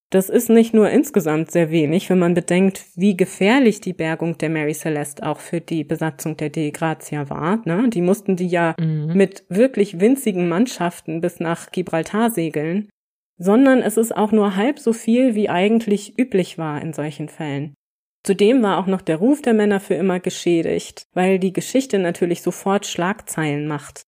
[0.10, 4.50] Das ist nicht nur insgesamt sehr wenig, wenn man bedenkt, wie gefährlich die Bergung der
[4.50, 7.62] Mary Celeste auch für die Besatzung der De Grazia war.
[7.66, 7.90] Ne?
[7.90, 9.14] Die mussten die ja mhm.
[9.14, 12.90] mit wirklich winzigen Mannschaften bis nach Gibraltar segeln,
[13.38, 17.74] sondern es ist auch nur halb so viel, wie eigentlich üblich war in solchen Fällen.
[18.24, 22.42] Zudem war auch noch der Ruf der Männer für immer geschädigt, weil die Geschichte natürlich
[22.42, 24.04] sofort Schlagzeilen macht.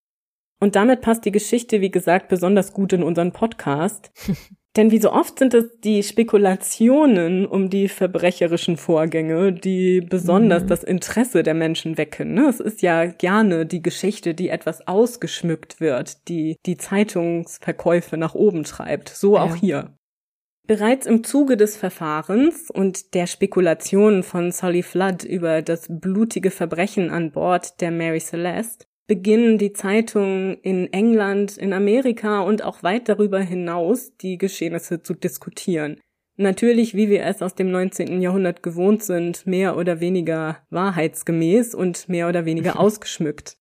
[0.60, 4.12] Und damit passt die Geschichte, wie gesagt, besonders gut in unseren Podcast.
[4.76, 10.68] Denn wie so oft sind es die Spekulationen um die verbrecherischen Vorgänge, die besonders mhm.
[10.68, 12.36] das Interesse der Menschen wecken.
[12.36, 12.48] Ne?
[12.48, 18.64] Es ist ja gerne die Geschichte, die etwas ausgeschmückt wird, die die Zeitungsverkäufe nach oben
[18.64, 19.10] treibt.
[19.10, 19.44] So ja.
[19.44, 19.96] auch hier.
[20.68, 27.10] Bereits im Zuge des Verfahrens und der Spekulationen von Solly Flood über das blutige Verbrechen
[27.10, 33.10] an Bord der Mary Celeste beginnen die Zeitungen in England, in Amerika und auch weit
[33.10, 36.00] darüber hinaus die Geschehnisse zu diskutieren.
[36.38, 38.22] Natürlich, wie wir es aus dem 19.
[38.22, 43.58] Jahrhundert gewohnt sind, mehr oder weniger wahrheitsgemäß und mehr oder weniger ausgeschmückt.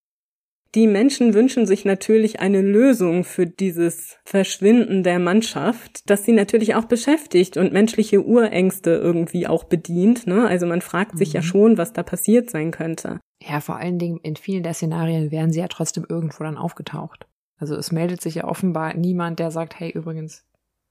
[0.74, 6.74] Die Menschen wünschen sich natürlich eine Lösung für dieses Verschwinden der Mannschaft, das sie natürlich
[6.74, 10.26] auch beschäftigt und menschliche Urängste irgendwie auch bedient.
[10.26, 10.46] Ne?
[10.46, 11.44] Also man fragt sich ja mhm.
[11.44, 13.18] schon, was da passiert sein könnte.
[13.49, 17.26] Ja, vor allen Dingen in vielen der Szenarien wären sie ja trotzdem irgendwo dann aufgetaucht.
[17.59, 20.44] Also es meldet sich ja offenbar niemand, der sagt, hey, übrigens,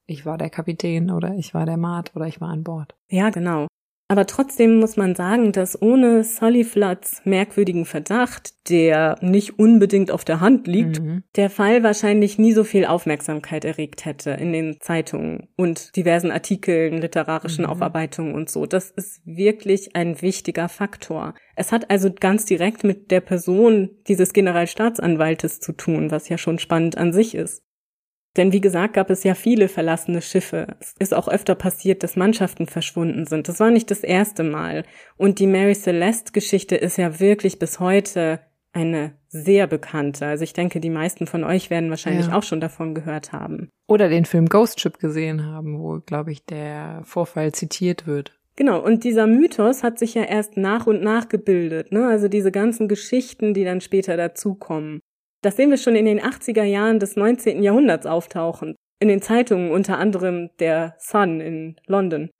[0.07, 2.95] ich war der Kapitän oder ich war der Maat oder ich war an Bord.
[3.09, 3.67] Ja, genau.
[4.09, 10.39] Aber trotzdem muss man sagen, dass ohne Floods merkwürdigen Verdacht, der nicht unbedingt auf der
[10.39, 11.23] Hand liegt, mhm.
[11.35, 17.01] der Fall wahrscheinlich nie so viel Aufmerksamkeit erregt hätte in den Zeitungen und diversen Artikeln,
[17.01, 17.71] literarischen mhm.
[17.71, 18.65] Aufarbeitungen und so.
[18.65, 21.33] Das ist wirklich ein wichtiger Faktor.
[21.57, 26.59] Es hat also ganz direkt mit der Person dieses Generalstaatsanwaltes zu tun, was ja schon
[26.59, 27.66] spannend an sich ist.
[28.37, 30.67] Denn wie gesagt, gab es ja viele verlassene Schiffe.
[30.79, 33.47] Es ist auch öfter passiert, dass Mannschaften verschwunden sind.
[33.47, 34.83] Das war nicht das erste Mal.
[35.17, 38.39] Und die Mary Celeste Geschichte ist ja wirklich bis heute
[38.73, 40.27] eine sehr bekannte.
[40.27, 42.37] Also ich denke, die meisten von euch werden wahrscheinlich Ja.
[42.37, 43.69] auch schon davon gehört haben.
[43.87, 48.33] Oder den Film Ghost Ship gesehen haben, wo, glaube ich, der Vorfall zitiert wird.
[48.55, 52.07] Genau, und dieser Mythos hat sich ja erst nach und nach gebildet, ne?
[52.07, 54.99] Also diese ganzen Geschichten, die dann später dazukommen.
[55.41, 57.61] Das sehen wir schon in den 80er Jahren des 19.
[57.61, 58.75] Jahrhunderts auftauchen.
[58.99, 62.31] In den Zeitungen unter anderem der Sun in London.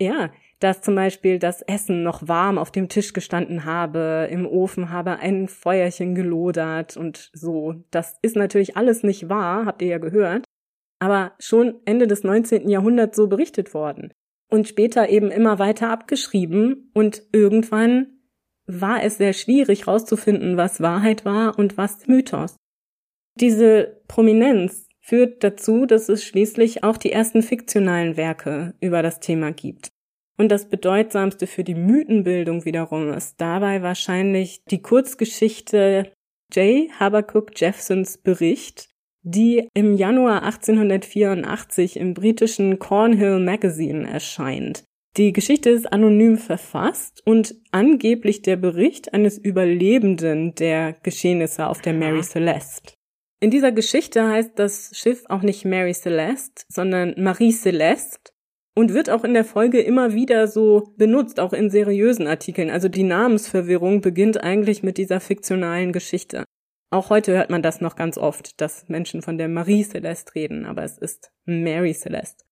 [0.00, 0.30] Ja,
[0.60, 5.18] dass zum Beispiel das Essen noch warm auf dem Tisch gestanden habe, im Ofen habe
[5.18, 7.74] ein Feuerchen gelodert und so.
[7.90, 10.44] Das ist natürlich alles nicht wahr, habt ihr ja gehört,
[10.98, 12.68] aber schon Ende des 19.
[12.68, 14.12] Jahrhunderts so berichtet worden
[14.50, 18.17] und später eben immer weiter abgeschrieben und irgendwann
[18.68, 22.56] war es sehr schwierig herauszufinden, was Wahrheit war und was Mythos.
[23.34, 29.52] Diese Prominenz führt dazu, dass es schließlich auch die ersten fiktionalen Werke über das Thema
[29.52, 29.88] gibt.
[30.36, 36.12] Und das bedeutsamste für die Mythenbildung wiederum ist dabei wahrscheinlich die Kurzgeschichte
[36.52, 36.90] J.
[37.00, 38.88] Habakkuk Jeffsons Bericht,
[39.22, 44.84] die im Januar 1884 im britischen Cornhill Magazine erscheint.
[45.18, 51.92] Die Geschichte ist anonym verfasst und angeblich der Bericht eines Überlebenden der Geschehnisse auf der
[51.92, 52.92] Mary Celeste.
[53.40, 58.30] In dieser Geschichte heißt das Schiff auch nicht Mary Celeste, sondern Marie Celeste
[58.76, 62.70] und wird auch in der Folge immer wieder so benutzt, auch in seriösen Artikeln.
[62.70, 66.44] Also die Namensverwirrung beginnt eigentlich mit dieser fiktionalen Geschichte.
[66.90, 70.64] Auch heute hört man das noch ganz oft, dass Menschen von der Marie Celeste reden,
[70.64, 72.47] aber es ist Mary Celeste.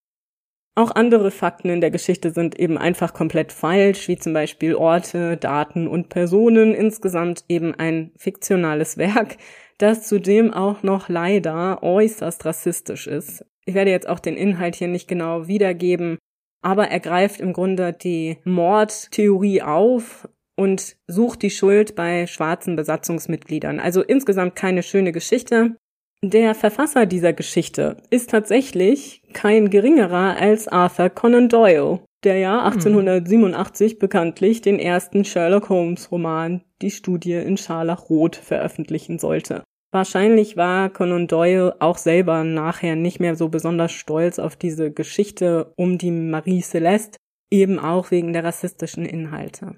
[0.79, 5.39] Auch andere Fakten in der Geschichte sind eben einfach komplett falsch, wie zum Beispiel Orte,
[5.39, 6.75] Daten und Personen.
[6.75, 9.39] Insgesamt eben ein fiktionales Werk,
[9.79, 13.47] das zudem auch noch leider äußerst rassistisch ist.
[13.65, 16.19] Ich werde jetzt auch den Inhalt hier nicht genau wiedergeben,
[16.61, 23.81] aber er greift im Grunde die Mordtheorie auf und sucht die Schuld bei schwarzen Besatzungsmitgliedern.
[23.81, 25.77] Also insgesamt keine schöne Geschichte.
[26.23, 33.99] Der Verfasser dieser Geschichte ist tatsächlich kein geringerer als Arthur Conan Doyle, der ja 1887
[33.99, 39.63] bekanntlich den ersten Sherlock Holmes Roman Die Studie in Scharlachrot veröffentlichen sollte.
[39.93, 45.73] Wahrscheinlich war Conan Doyle auch selber nachher nicht mehr so besonders stolz auf diese Geschichte
[45.77, 47.19] um die Marie Celeste,
[47.51, 49.77] eben auch wegen der rassistischen Inhalte.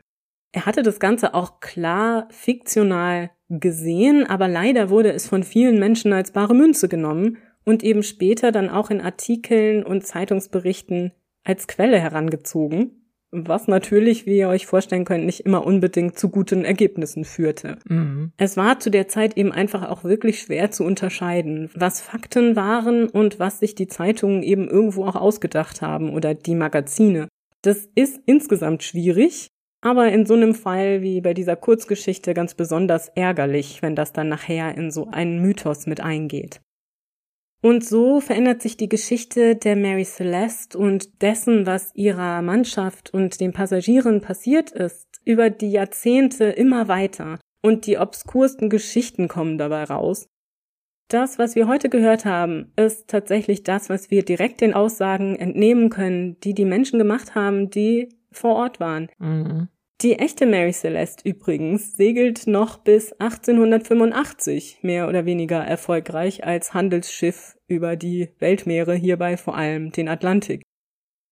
[0.53, 6.13] Er hatte das Ganze auch klar fiktional gesehen, aber leider wurde es von vielen Menschen
[6.13, 11.13] als bare Münze genommen und eben später dann auch in Artikeln und Zeitungsberichten
[11.45, 12.99] als Quelle herangezogen,
[13.31, 17.79] was natürlich, wie ihr euch vorstellen könnt, nicht immer unbedingt zu guten Ergebnissen führte.
[17.87, 18.33] Mhm.
[18.39, 23.09] Es war zu der Zeit eben einfach auch wirklich schwer zu unterscheiden, was Fakten waren
[23.09, 27.29] und was sich die Zeitungen eben irgendwo auch ausgedacht haben oder die Magazine.
[27.63, 29.49] Das ist insgesamt schwierig,
[29.81, 34.29] aber in so einem Fall wie bei dieser Kurzgeschichte ganz besonders ärgerlich, wenn das dann
[34.29, 36.61] nachher in so einen Mythos mit eingeht.
[37.61, 43.41] Und so verändert sich die Geschichte der Mary Celeste und dessen, was ihrer Mannschaft und
[43.41, 49.85] den Passagieren passiert ist, über die Jahrzehnte immer weiter und die obskursten Geschichten kommen dabei
[49.85, 50.29] raus.
[51.09, 55.89] Das, was wir heute gehört haben, ist tatsächlich das, was wir direkt den Aussagen entnehmen
[55.89, 59.09] können, die die Menschen gemacht haben, die vor Ort waren.
[59.19, 59.69] Mhm.
[60.01, 67.57] Die echte Mary Celeste übrigens segelt noch bis 1885 mehr oder weniger erfolgreich als Handelsschiff
[67.67, 70.63] über die Weltmeere, hierbei vor allem den Atlantik.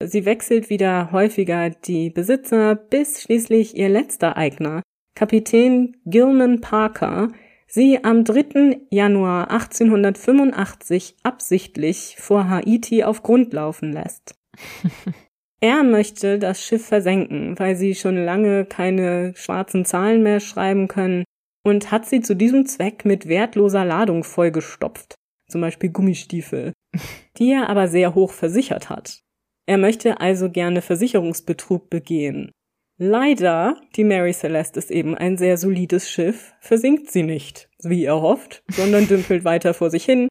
[0.02, 4.82] Sie wechselt wieder häufiger die Besitzer, bis schließlich ihr letzter Eigner,
[5.14, 7.32] Kapitän Gilman Parker,
[7.68, 8.80] sie am 3.
[8.90, 14.34] Januar 1885 absichtlich vor Haiti auf Grund laufen lässt.
[15.60, 21.24] Er möchte das Schiff versenken, weil sie schon lange keine schwarzen Zahlen mehr schreiben können
[21.64, 25.14] und hat sie zu diesem Zweck mit wertloser Ladung vollgestopft,
[25.48, 26.72] zum Beispiel Gummistiefel,
[27.38, 29.20] die er aber sehr hoch versichert hat.
[29.66, 32.52] Er möchte also gerne Versicherungsbetrug begehen.
[32.98, 38.22] Leider, die Mary Celeste ist eben ein sehr solides Schiff, versinkt sie nicht, wie er
[38.22, 40.28] hofft, sondern dümpelt weiter vor sich hin,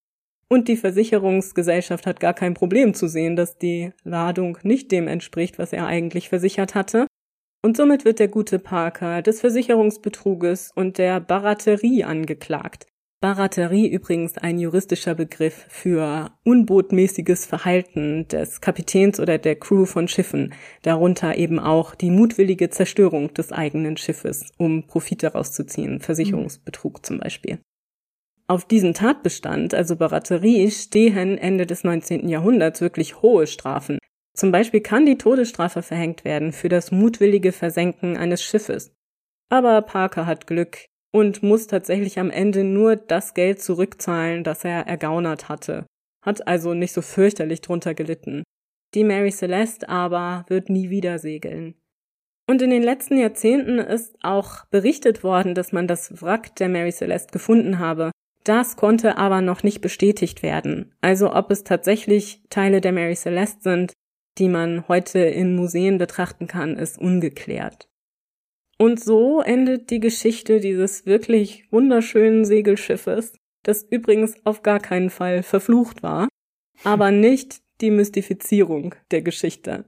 [0.50, 5.58] und die Versicherungsgesellschaft hat gar kein Problem zu sehen, dass die Ladung nicht dem entspricht,
[5.58, 7.08] was er eigentlich versichert hatte.
[7.64, 12.86] Und somit wird der gute Parker des Versicherungsbetruges und der Baraterie angeklagt.
[13.22, 20.54] Baraterie übrigens ein juristischer Begriff für unbotmäßiges Verhalten des Kapitäns oder der Crew von Schiffen,
[20.84, 27.04] darunter eben auch die mutwillige Zerstörung des eigenen Schiffes, um Profit daraus zu ziehen, Versicherungsbetrug
[27.04, 27.58] zum Beispiel.
[28.48, 32.30] Auf diesen Tatbestand, also Baraterie, stehen Ende des 19.
[32.30, 33.98] Jahrhunderts wirklich hohe Strafen.
[34.36, 38.92] Zum Beispiel kann die Todesstrafe verhängt werden für das mutwillige Versenken eines Schiffes.
[39.50, 44.82] Aber Parker hat Glück und muss tatsächlich am Ende nur das Geld zurückzahlen, das er
[44.86, 45.86] ergaunert hatte.
[46.24, 48.44] Hat also nicht so fürchterlich drunter gelitten.
[48.94, 51.76] Die Mary Celeste aber wird nie wieder segeln.
[52.48, 56.92] Und in den letzten Jahrzehnten ist auch berichtet worden, dass man das Wrack der Mary
[56.92, 58.12] Celeste gefunden habe.
[58.46, 60.94] Das konnte aber noch nicht bestätigt werden.
[61.02, 63.94] Also ob es tatsächlich Teile der Mary Celeste sind,
[64.38, 67.90] die man heute in Museen betrachten kann, ist ungeklärt.
[68.78, 73.34] Und so endet die Geschichte dieses wirklich wunderschönen Segelschiffes,
[73.64, 76.28] das übrigens auf gar keinen Fall verflucht war,
[76.84, 79.86] aber nicht die Mystifizierung der Geschichte.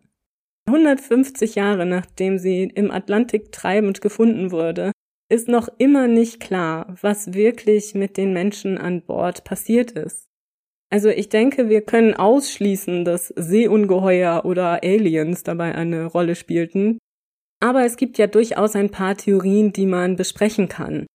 [0.68, 4.92] 150 Jahre nachdem sie im Atlantik treibend gefunden wurde,
[5.30, 10.28] ist noch immer nicht klar, was wirklich mit den Menschen an Bord passiert ist.
[10.90, 16.98] Also ich denke, wir können ausschließen, dass Seeungeheuer oder Aliens dabei eine Rolle spielten.
[17.60, 21.06] Aber es gibt ja durchaus ein paar Theorien, die man besprechen kann.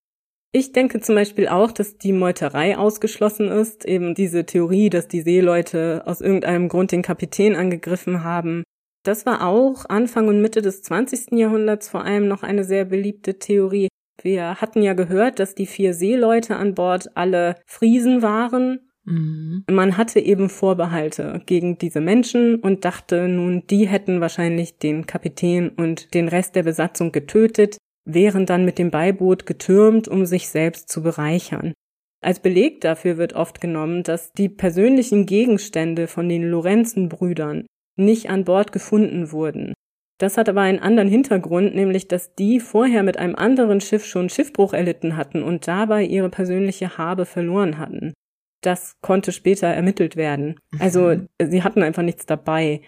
[0.55, 5.23] Ich denke zum Beispiel auch, dass die Meuterei ausgeschlossen ist, eben diese Theorie, dass die
[5.23, 8.65] Seeleute aus irgendeinem Grund den Kapitän angegriffen haben
[9.05, 11.33] das war auch Anfang und Mitte des 20.
[11.33, 13.89] Jahrhunderts vor allem noch eine sehr beliebte Theorie.
[14.21, 18.91] Wir hatten ja gehört, dass die vier Seeleute an Bord alle Friesen waren.
[19.05, 19.65] Mhm.
[19.71, 25.71] Man hatte eben Vorbehalte gegen diese Menschen und dachte nun, die hätten wahrscheinlich den Kapitän
[25.71, 30.89] und den Rest der Besatzung getötet, wären dann mit dem Beiboot getürmt, um sich selbst
[30.89, 31.73] zu bereichern.
[32.21, 38.45] Als Beleg dafür wird oft genommen, dass die persönlichen Gegenstände von den Lorenzenbrüdern nicht an
[38.45, 39.75] Bord gefunden wurden.
[40.23, 44.29] Das hat aber einen anderen Hintergrund, nämlich dass die vorher mit einem anderen Schiff schon
[44.29, 48.13] Schiffbruch erlitten hatten und dabei ihre persönliche Habe verloren hatten.
[48.61, 50.61] Das konnte später ermittelt werden.
[50.79, 51.29] Also mhm.
[51.43, 52.83] sie hatten einfach nichts dabei.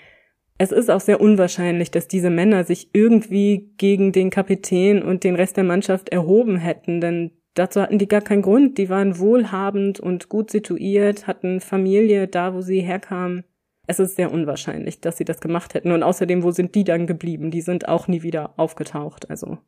[0.58, 5.34] Es ist auch sehr unwahrscheinlich, dass diese Männer sich irgendwie gegen den Kapitän und den
[5.34, 8.78] Rest der Mannschaft erhoben hätten, denn dazu hatten die gar keinen Grund.
[8.78, 13.42] Die waren wohlhabend und gut situiert, hatten Familie da, wo sie herkamen.
[13.86, 15.92] Es ist sehr unwahrscheinlich, dass sie das gemacht hätten.
[15.92, 17.50] Und außerdem, wo sind die dann geblieben?
[17.50, 19.28] Die sind auch nie wieder aufgetaucht.
[19.30, 19.58] Also,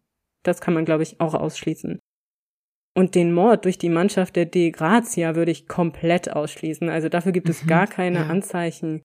[0.43, 1.99] das kann man, glaube ich, auch ausschließen.
[2.97, 6.89] Und den Mord durch die Mannschaft der De Grazia würde ich komplett ausschließen.
[6.89, 8.27] Also dafür gibt es mhm, gar keine ja.
[8.29, 9.03] Anzeichen.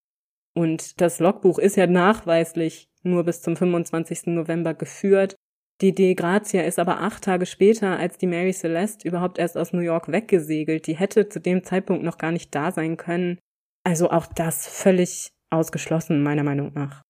[0.56, 4.28] Und das Logbuch ist ja nachweislich nur bis zum 25.
[4.28, 5.36] November geführt.
[5.82, 9.74] Die De Grazia ist aber acht Tage später als die Mary Celeste überhaupt erst aus
[9.74, 10.88] New York weggesegelt.
[10.88, 13.40] Die hätte zu dem Zeitpunkt noch gar nicht da sein können.
[13.84, 17.02] Also auch das völlig ausgeschlossen, meiner Meinung nach.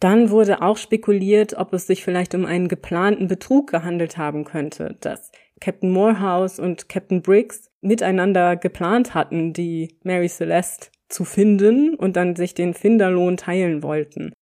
[0.00, 4.96] Dann wurde auch spekuliert, ob es sich vielleicht um einen geplanten Betrug gehandelt haben könnte,
[5.00, 5.30] dass
[5.60, 12.34] Captain Morehouse und Captain Briggs miteinander geplant hatten, die Mary Celeste zu finden und dann
[12.34, 14.32] sich den Finderlohn teilen wollten.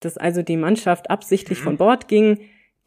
[0.00, 2.38] Dass also die Mannschaft absichtlich von Bord ging,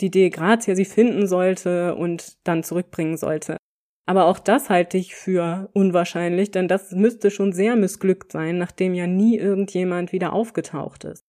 [0.01, 3.57] die De Grazia sie finden sollte und dann zurückbringen sollte.
[4.05, 8.93] Aber auch das halte ich für unwahrscheinlich, denn das müsste schon sehr missglückt sein, nachdem
[8.93, 11.25] ja nie irgendjemand wieder aufgetaucht ist.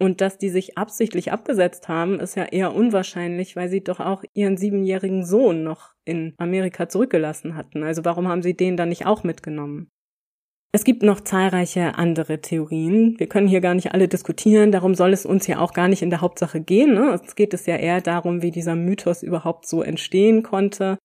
[0.00, 4.22] Und dass die sich absichtlich abgesetzt haben, ist ja eher unwahrscheinlich, weil sie doch auch
[4.32, 7.82] ihren siebenjährigen Sohn noch in Amerika zurückgelassen hatten.
[7.82, 9.90] Also warum haben sie den dann nicht auch mitgenommen?
[10.70, 13.18] Es gibt noch zahlreiche andere Theorien.
[13.18, 16.02] Wir können hier gar nicht alle diskutieren, darum soll es uns ja auch gar nicht
[16.02, 16.94] in der Hauptsache gehen.
[16.94, 17.18] Ne?
[17.22, 20.98] Es geht es ja eher darum, wie dieser Mythos überhaupt so entstehen konnte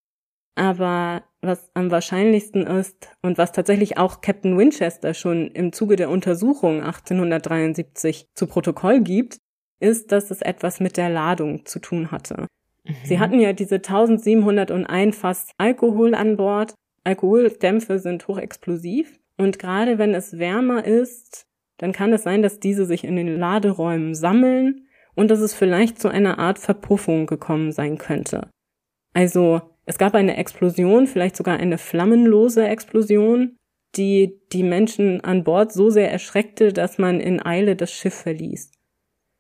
[0.56, 6.10] aber was am wahrscheinlichsten ist und was tatsächlich auch Captain Winchester schon im Zuge der
[6.10, 9.40] Untersuchung 1873 zu Protokoll gibt,
[9.80, 12.48] ist, dass es etwas mit der Ladung zu tun hatte.
[12.86, 12.96] Mhm.
[13.04, 16.74] Sie hatten ja diese 1701 Fass Alkohol an Bord.
[17.04, 21.46] Alkoholdämpfe sind hochexplosiv und gerade wenn es wärmer ist,
[21.78, 26.00] dann kann es sein, dass diese sich in den Laderäumen sammeln und dass es vielleicht
[26.00, 28.50] zu einer Art Verpuffung gekommen sein könnte.
[29.14, 33.58] Also es gab eine Explosion, vielleicht sogar eine flammenlose Explosion,
[33.96, 38.72] die die Menschen an Bord so sehr erschreckte, dass man in Eile das Schiff verließ.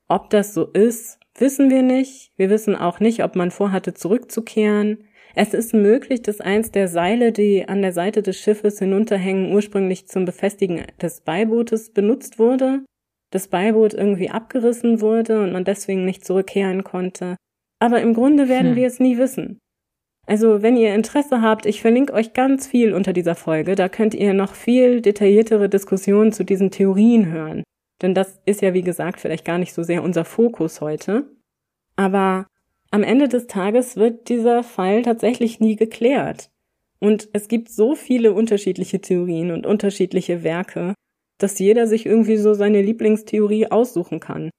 [0.08, 2.32] Ob das so ist, wissen wir nicht.
[2.36, 5.06] Wir wissen auch nicht, ob man vorhatte, zurückzukehren.
[5.34, 10.08] Es ist möglich, dass eins der Seile, die an der Seite des Schiffes hinunterhängen, ursprünglich
[10.08, 12.84] zum Befestigen des Beibootes benutzt wurde,
[13.32, 17.38] das Beiboot irgendwie abgerissen wurde und man deswegen nicht zurückkehren konnte.
[17.80, 18.76] Aber im Grunde werden hm.
[18.76, 19.58] wir es nie wissen.
[20.26, 23.76] Also, wenn ihr Interesse habt, ich verlinke euch ganz viel unter dieser Folge.
[23.76, 27.64] Da könnt ihr noch viel detailliertere Diskussionen zu diesen Theorien hören.
[28.02, 31.26] Denn das ist ja, wie gesagt, vielleicht gar nicht so sehr unser Fokus heute.
[31.96, 32.48] Aber
[32.92, 36.50] am Ende des Tages wird dieser Fall tatsächlich nie geklärt.
[37.00, 40.94] Und es gibt so viele unterschiedliche Theorien und unterschiedliche Werke,
[41.38, 44.50] dass jeder sich irgendwie so seine Lieblingstheorie aussuchen kann.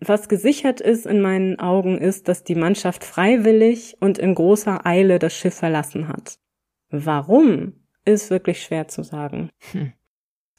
[0.00, 5.18] Was gesichert ist in meinen Augen ist, dass die Mannschaft freiwillig und in großer Eile
[5.18, 6.38] das Schiff verlassen hat.
[6.90, 7.74] Warum
[8.04, 9.50] ist wirklich schwer zu sagen.
[9.72, 9.92] Hm.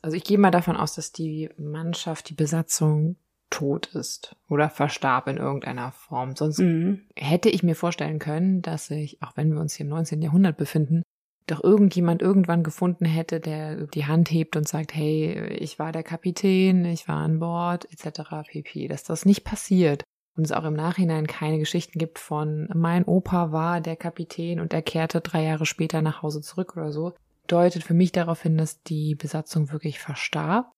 [0.02, 3.18] Also ich gehe mal davon aus, dass die Mannschaft, die Besatzung
[3.50, 6.36] tot ist oder verstarb in irgendeiner Form.
[6.36, 7.02] Sonst mhm.
[7.16, 10.22] hätte ich mir vorstellen können, dass sich, auch wenn wir uns hier im 19.
[10.22, 11.04] Jahrhundert befinden,
[11.52, 16.04] doch irgendjemand irgendwann gefunden hätte, der die Hand hebt und sagt, hey, ich war der
[16.04, 18.48] Kapitän, ich war an Bord, etc.
[18.48, 18.88] pp.
[18.88, 20.04] Dass das nicht passiert
[20.36, 24.74] und es auch im Nachhinein keine Geschichten gibt von mein Opa war der Kapitän und
[24.74, 27.14] er kehrte drei Jahre später nach Hause zurück oder so,
[27.48, 30.72] deutet für mich darauf hin, dass die Besatzung wirklich verstarb.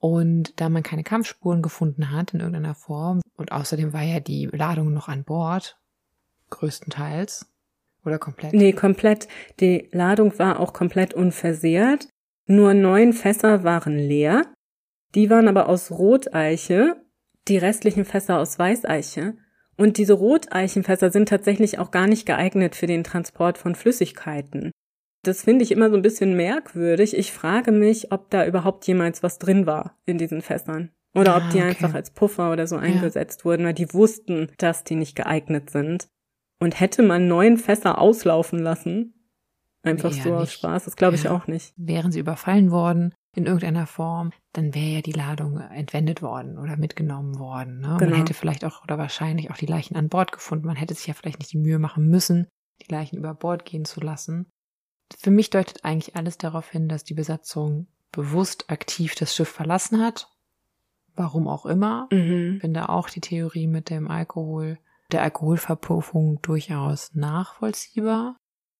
[0.00, 4.46] Und da man keine Kampfspuren gefunden hat in irgendeiner Form und außerdem war ja die
[4.46, 5.76] Ladung noch an Bord,
[6.50, 7.50] größtenteils,
[8.04, 8.52] oder komplett?
[8.52, 9.28] Nee, komplett.
[9.60, 12.08] Die Ladung war auch komplett unversehrt.
[12.46, 14.46] Nur neun Fässer waren leer.
[15.14, 16.96] Die waren aber aus Roteiche,
[17.48, 19.36] die restlichen Fässer aus Weißeiche.
[19.76, 24.72] Und diese Roteichenfässer sind tatsächlich auch gar nicht geeignet für den Transport von Flüssigkeiten.
[25.22, 27.16] Das finde ich immer so ein bisschen merkwürdig.
[27.16, 30.90] Ich frage mich, ob da überhaupt jemals was drin war in diesen Fässern.
[31.14, 31.68] Oder ob ah, die okay.
[31.68, 33.44] einfach als Puffer oder so eingesetzt ja.
[33.46, 36.08] wurden, weil die wussten, dass die nicht geeignet sind.
[36.60, 39.14] Und hätte man neun Fässer auslaufen lassen,
[39.82, 41.32] einfach ja, so aus Spaß, das glaube ich ja.
[41.32, 41.72] auch nicht.
[41.76, 46.76] Wären sie überfallen worden in irgendeiner Form, dann wäre ja die Ladung entwendet worden oder
[46.76, 47.80] mitgenommen worden.
[47.80, 47.96] Ne?
[47.98, 48.10] Genau.
[48.10, 50.66] Man hätte vielleicht auch oder wahrscheinlich auch die Leichen an Bord gefunden.
[50.66, 52.48] Man hätte sich ja vielleicht nicht die Mühe machen müssen,
[52.82, 54.50] die Leichen über Bord gehen zu lassen.
[55.16, 60.02] Für mich deutet eigentlich alles darauf hin, dass die Besatzung bewusst aktiv das Schiff verlassen
[60.02, 60.28] hat.
[61.14, 62.08] Warum auch immer.
[62.10, 62.54] Mhm.
[62.54, 64.78] Ich finde auch die Theorie mit dem Alkohol
[65.12, 68.36] der Alkoholverpuffung durchaus nachvollziehbar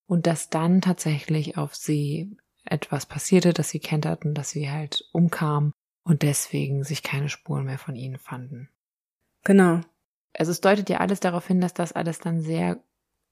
[0.06, 5.72] und dass dann tatsächlich auf sie etwas passierte, dass sie kenterten, dass sie halt umkam
[6.04, 8.68] und deswegen sich keine Spuren mehr von ihnen fanden.
[9.44, 9.80] Genau.
[10.34, 12.82] Also es deutet ja alles darauf hin, dass das alles dann sehr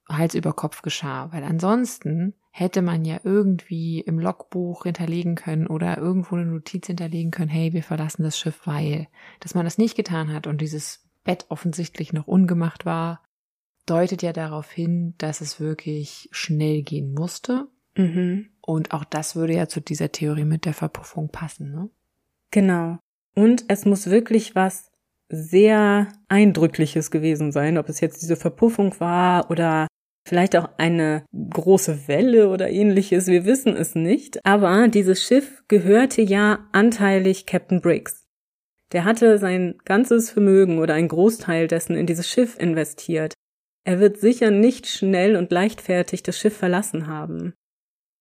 [0.09, 5.99] Hals über Kopf geschah, weil ansonsten hätte man ja irgendwie im Logbuch hinterlegen können oder
[5.99, 9.09] irgendwo eine Notiz hinterlegen können, hey, wir verlassen das Schiff, weil,
[9.40, 13.22] dass man das nicht getan hat und dieses Bett offensichtlich noch ungemacht war,
[13.85, 17.68] deutet ja darauf hin, dass es wirklich schnell gehen musste.
[17.97, 18.49] Mhm.
[18.61, 21.91] Und auch das würde ja zu dieser Theorie mit der Verpuffung passen, ne?
[22.51, 22.99] Genau.
[23.35, 24.91] Und es muss wirklich was
[25.29, 29.89] sehr Eindrückliches gewesen sein, ob es jetzt diese Verpuffung war oder
[30.27, 34.45] vielleicht auch eine große Welle oder ähnliches, wir wissen es nicht.
[34.45, 38.26] Aber dieses Schiff gehörte ja anteilig Captain Briggs.
[38.93, 43.34] Der hatte sein ganzes Vermögen oder ein Großteil dessen in dieses Schiff investiert.
[43.84, 47.55] Er wird sicher nicht schnell und leichtfertig das Schiff verlassen haben.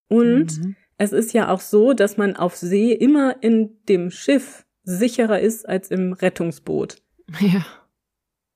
[0.09, 0.75] Und mhm.
[0.97, 5.67] es ist ja auch so, dass man auf See immer in dem Schiff sicherer ist
[5.67, 7.01] als im Rettungsboot.
[7.39, 7.65] Ja.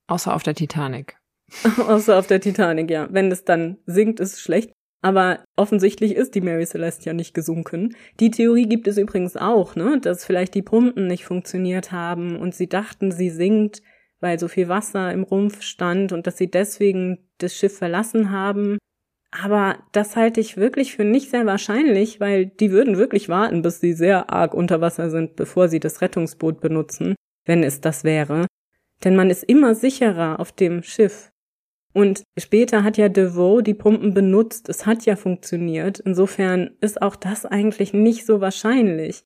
[0.07, 1.17] Außer auf der Titanic.
[1.77, 3.07] Außer auf der Titanic, ja.
[3.11, 4.71] Wenn es dann sinkt, ist es schlecht.
[5.01, 7.95] Aber offensichtlich ist die Mary Celeste ja nicht gesunken.
[8.19, 12.53] Die Theorie gibt es übrigens auch, ne, dass vielleicht die Pumpen nicht funktioniert haben und
[12.53, 13.81] sie dachten, sie sinkt,
[14.19, 18.77] weil so viel Wasser im Rumpf stand und dass sie deswegen das Schiff verlassen haben.
[19.31, 23.79] Aber das halte ich wirklich für nicht sehr wahrscheinlich, weil die würden wirklich warten, bis
[23.79, 28.47] sie sehr arg unter Wasser sind, bevor sie das Rettungsboot benutzen, wenn es das wäre.
[29.03, 31.31] Denn man ist immer sicherer auf dem Schiff.
[31.93, 34.69] Und später hat ja DeVoe die Pumpen benutzt.
[34.69, 35.99] Es hat ja funktioniert.
[35.99, 39.23] Insofern ist auch das eigentlich nicht so wahrscheinlich.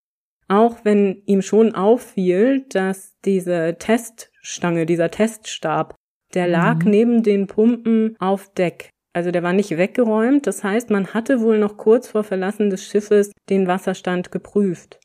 [0.48, 5.96] Auch wenn ihm schon auffiel, dass diese Teststange, dieser Teststab,
[6.34, 6.92] der lag mhm.
[6.92, 8.90] neben den Pumpen auf Deck.
[9.14, 10.48] Also der war nicht weggeräumt.
[10.48, 15.00] Das heißt, man hatte wohl noch kurz vor Verlassen des Schiffes den Wasserstand geprüft.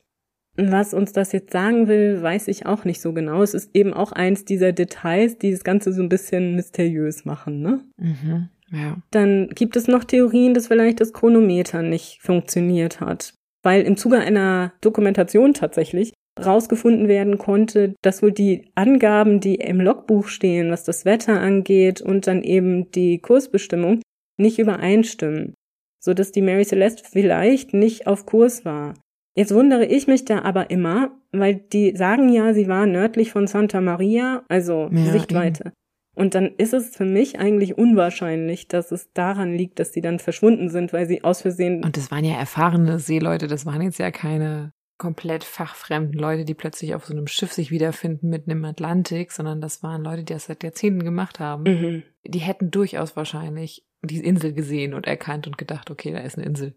[0.59, 3.41] Was uns das jetzt sagen will, weiß ich auch nicht so genau.
[3.41, 7.61] Es ist eben auch eins dieser Details, die das Ganze so ein bisschen mysteriös machen,
[7.61, 7.79] ne?
[7.97, 8.97] Mhm, ja.
[9.11, 13.33] Dann gibt es noch Theorien, dass vielleicht das Chronometer nicht funktioniert hat.
[13.63, 16.13] Weil im Zuge einer Dokumentation tatsächlich
[16.45, 22.01] rausgefunden werden konnte, dass wohl die Angaben, die im Logbuch stehen, was das Wetter angeht
[22.01, 24.01] und dann eben die Kursbestimmung,
[24.37, 25.53] nicht übereinstimmen,
[26.01, 28.93] so dass die Mary Celeste vielleicht nicht auf Kurs war.
[29.35, 33.47] Jetzt wundere ich mich da aber immer, weil die sagen ja, sie war nördlich von
[33.47, 35.65] Santa Maria, also ja, Sichtweite.
[35.67, 35.73] Eben.
[36.15, 40.19] Und dann ist es für mich eigentlich unwahrscheinlich, dass es daran liegt, dass sie dann
[40.19, 41.83] verschwunden sind, weil sie aus Versehen.
[41.83, 46.53] Und das waren ja erfahrene Seeleute, das waren jetzt ja keine komplett fachfremden Leute, die
[46.53, 50.33] plötzlich auf so einem Schiff sich wiederfinden mitten im Atlantik, sondern das waren Leute, die
[50.33, 51.63] das seit Jahrzehnten gemacht haben.
[51.63, 52.03] Mhm.
[52.25, 56.45] Die hätten durchaus wahrscheinlich die Insel gesehen und erkannt und gedacht, okay, da ist eine
[56.45, 56.75] Insel.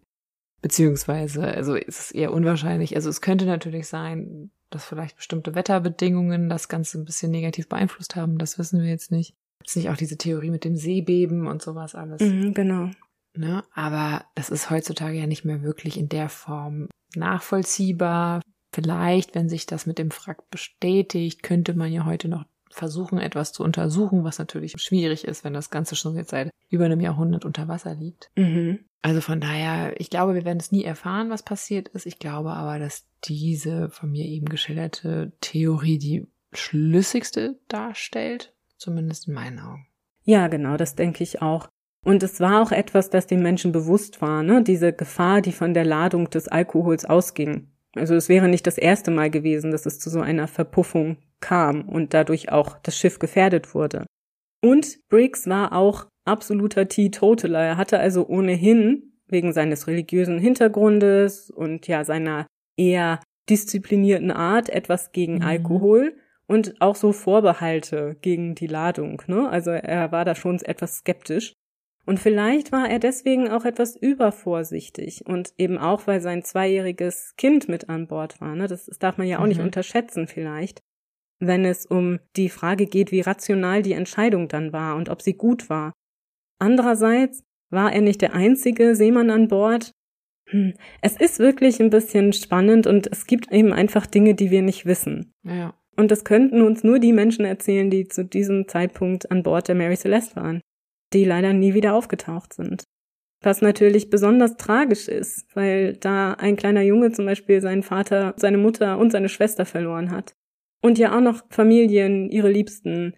[0.63, 2.95] Beziehungsweise, also ist es eher unwahrscheinlich.
[2.95, 8.15] Also es könnte natürlich sein, dass vielleicht bestimmte Wetterbedingungen das Ganze ein bisschen negativ beeinflusst
[8.15, 9.35] haben, das wissen wir jetzt nicht.
[9.65, 12.21] Ist nicht auch diese Theorie mit dem Seebeben und sowas alles?
[12.21, 12.89] Mhm, genau.
[13.35, 13.65] Ne?
[13.73, 18.41] Aber das ist heutzutage ja nicht mehr wirklich in der Form nachvollziehbar.
[18.73, 23.53] Vielleicht, wenn sich das mit dem Frack bestätigt, könnte man ja heute noch versuchen, etwas
[23.53, 27.45] zu untersuchen, was natürlich schwierig ist, wenn das Ganze schon jetzt seit über einem Jahrhundert
[27.45, 28.31] unter Wasser liegt.
[28.35, 28.79] Mhm.
[29.01, 32.05] Also von daher, ich glaube, wir werden es nie erfahren, was passiert ist.
[32.05, 39.33] Ich glaube aber, dass diese von mir eben geschilderte Theorie die schlüssigste darstellt, zumindest in
[39.33, 39.87] meinen Augen.
[40.23, 41.67] Ja, genau, das denke ich auch.
[42.05, 44.61] Und es war auch etwas, das den Menschen bewusst war, ne?
[44.63, 47.69] Diese Gefahr, die von der Ladung des Alkohols ausging.
[47.95, 51.87] Also es wäre nicht das erste Mal gewesen, dass es zu so einer Verpuffung kam
[51.87, 54.05] und dadurch auch das Schiff gefährdet wurde.
[54.63, 57.59] Und Briggs war auch absoluter Teetotaler.
[57.59, 63.19] Er hatte also ohnehin wegen seines religiösen Hintergrundes und ja seiner eher
[63.49, 65.41] disziplinierten Art etwas gegen mhm.
[65.41, 66.15] Alkohol
[66.47, 69.21] und auch so Vorbehalte gegen die Ladung.
[69.27, 69.49] Ne?
[69.49, 71.53] Also er war da schon etwas skeptisch.
[72.05, 77.69] Und vielleicht war er deswegen auch etwas übervorsichtig und eben auch, weil sein zweijähriges Kind
[77.69, 78.55] mit an Bord war.
[78.55, 78.67] Ne?
[78.67, 79.49] Das, das darf man ja auch mhm.
[79.49, 80.81] nicht unterschätzen vielleicht,
[81.39, 85.33] wenn es um die Frage geht, wie rational die Entscheidung dann war und ob sie
[85.33, 85.93] gut war.
[86.59, 89.91] Andererseits war er nicht der einzige Seemann an Bord.
[90.49, 90.73] Hm.
[91.01, 94.85] Es ist wirklich ein bisschen spannend und es gibt eben einfach Dinge, die wir nicht
[94.85, 95.33] wissen.
[95.43, 95.73] Ja.
[95.95, 99.75] Und das könnten uns nur die Menschen erzählen, die zu diesem Zeitpunkt an Bord der
[99.75, 100.61] Mary Celeste waren
[101.13, 102.83] die leider nie wieder aufgetaucht sind.
[103.41, 108.57] Was natürlich besonders tragisch ist, weil da ein kleiner Junge zum Beispiel seinen Vater, seine
[108.57, 110.33] Mutter und seine Schwester verloren hat.
[110.83, 113.15] Und ja auch noch Familien, ihre Liebsten.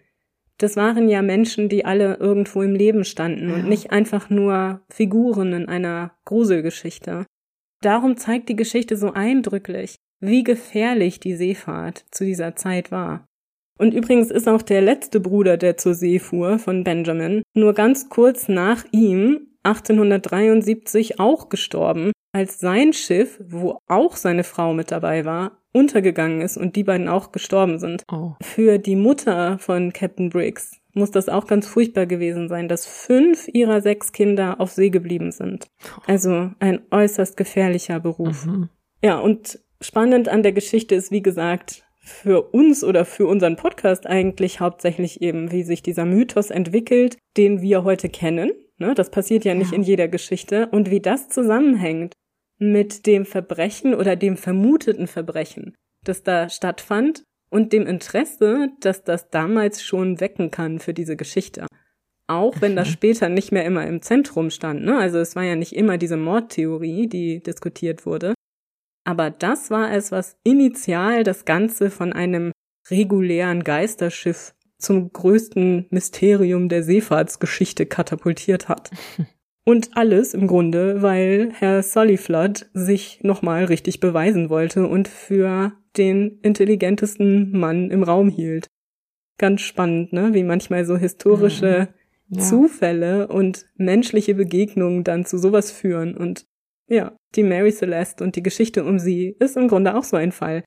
[0.58, 3.56] Das waren ja Menschen, die alle irgendwo im Leben standen ja.
[3.56, 7.26] und nicht einfach nur Figuren in einer Gruselgeschichte.
[7.82, 13.28] Darum zeigt die Geschichte so eindrücklich, wie gefährlich die Seefahrt zu dieser Zeit war.
[13.78, 18.10] Und übrigens ist auch der letzte Bruder, der zur See fuhr, von Benjamin, nur ganz
[18.10, 25.26] kurz nach ihm, 1873, auch gestorben, als sein Schiff, wo auch seine Frau mit dabei
[25.26, 28.04] war, untergegangen ist und die beiden auch gestorben sind.
[28.12, 28.32] Oh.
[28.42, 33.50] Für die Mutter von Captain Briggs muss das auch ganz furchtbar gewesen sein, dass fünf
[33.50, 35.68] ihrer sechs Kinder auf See geblieben sind.
[36.08, 38.46] Also ein äußerst gefährlicher Beruf.
[38.46, 38.70] Mhm.
[39.04, 44.08] Ja, und spannend an der Geschichte ist, wie gesagt, für uns oder für unseren Podcast
[44.08, 48.52] eigentlich hauptsächlich eben, wie sich dieser Mythos entwickelt, den wir heute kennen.
[48.78, 49.78] Ne, das passiert ja nicht ja.
[49.78, 50.68] in jeder Geschichte.
[50.68, 52.14] Und wie das zusammenhängt
[52.58, 59.30] mit dem Verbrechen oder dem vermuteten Verbrechen, das da stattfand und dem Interesse, dass das
[59.30, 61.68] damals schon wecken kann für diese Geschichte.
[62.28, 64.84] Auch wenn das später nicht mehr immer im Zentrum stand.
[64.84, 64.98] Ne?
[64.98, 68.34] Also es war ja nicht immer diese Mordtheorie, die diskutiert wurde,
[69.06, 72.52] aber das war es, was initial das Ganze von einem
[72.90, 78.92] regulären Geisterschiff zum größten Mysterium der Seefahrtsgeschichte katapultiert hat.
[79.68, 86.40] Und alles im Grunde, weil Herr Sullyflood sich nochmal richtig beweisen wollte und für den
[86.44, 88.68] intelligentesten Mann im Raum hielt.
[89.40, 90.34] Ganz spannend, ne?
[90.34, 91.90] Wie manchmal so historische
[92.30, 92.38] mhm.
[92.38, 92.44] ja.
[92.44, 96.46] Zufälle und menschliche Begegnungen dann zu sowas führen und
[96.88, 100.32] ja, die Mary Celeste und die Geschichte um sie ist im Grunde auch so ein
[100.32, 100.64] Fall.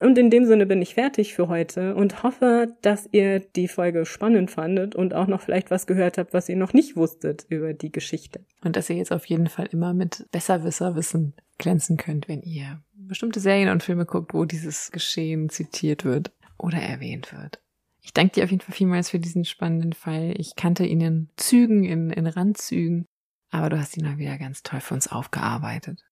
[0.00, 4.06] Und in dem Sinne bin ich fertig für heute und hoffe, dass ihr die Folge
[4.06, 7.74] spannend fandet und auch noch vielleicht was gehört habt, was ihr noch nicht wusstet über
[7.74, 8.44] die Geschichte.
[8.64, 13.40] Und dass ihr jetzt auf jeden Fall immer mit Besserwisserwissen glänzen könnt, wenn ihr bestimmte
[13.40, 17.60] Serien und Filme guckt, wo dieses Geschehen zitiert wird oder erwähnt wird.
[18.02, 20.32] Ich danke dir auf jeden Fall vielmals für diesen spannenden Fall.
[20.38, 23.06] Ich kannte ihn in Zügen, in, in Randzügen
[23.50, 26.04] aber du hast ihn mal wieder ganz toll für uns aufgearbeitet.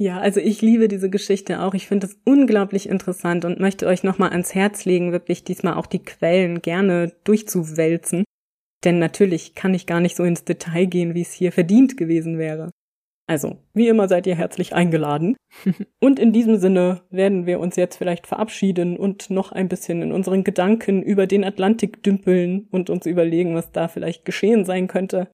[0.00, 1.74] Ja, also ich liebe diese Geschichte auch.
[1.74, 5.84] Ich finde es unglaublich interessant und möchte euch nochmal ans Herz legen, wirklich diesmal auch
[5.84, 8.24] die Quellen gerne durchzuwälzen.
[8.82, 12.38] Denn natürlich kann ich gar nicht so ins Detail gehen, wie es hier verdient gewesen
[12.38, 12.70] wäre.
[13.26, 15.36] Also, wie immer seid ihr herzlich eingeladen.
[16.00, 20.12] und in diesem Sinne werden wir uns jetzt vielleicht verabschieden und noch ein bisschen in
[20.12, 25.28] unseren Gedanken über den Atlantik dümpeln und uns überlegen, was da vielleicht geschehen sein könnte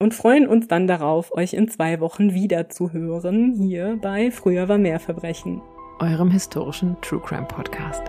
[0.00, 4.68] und freuen uns dann darauf, euch in zwei Wochen wieder zu hören, hier bei Früher
[4.68, 5.62] war mehr Verbrechen.
[6.00, 8.02] Eurem historischen True Crime Podcast.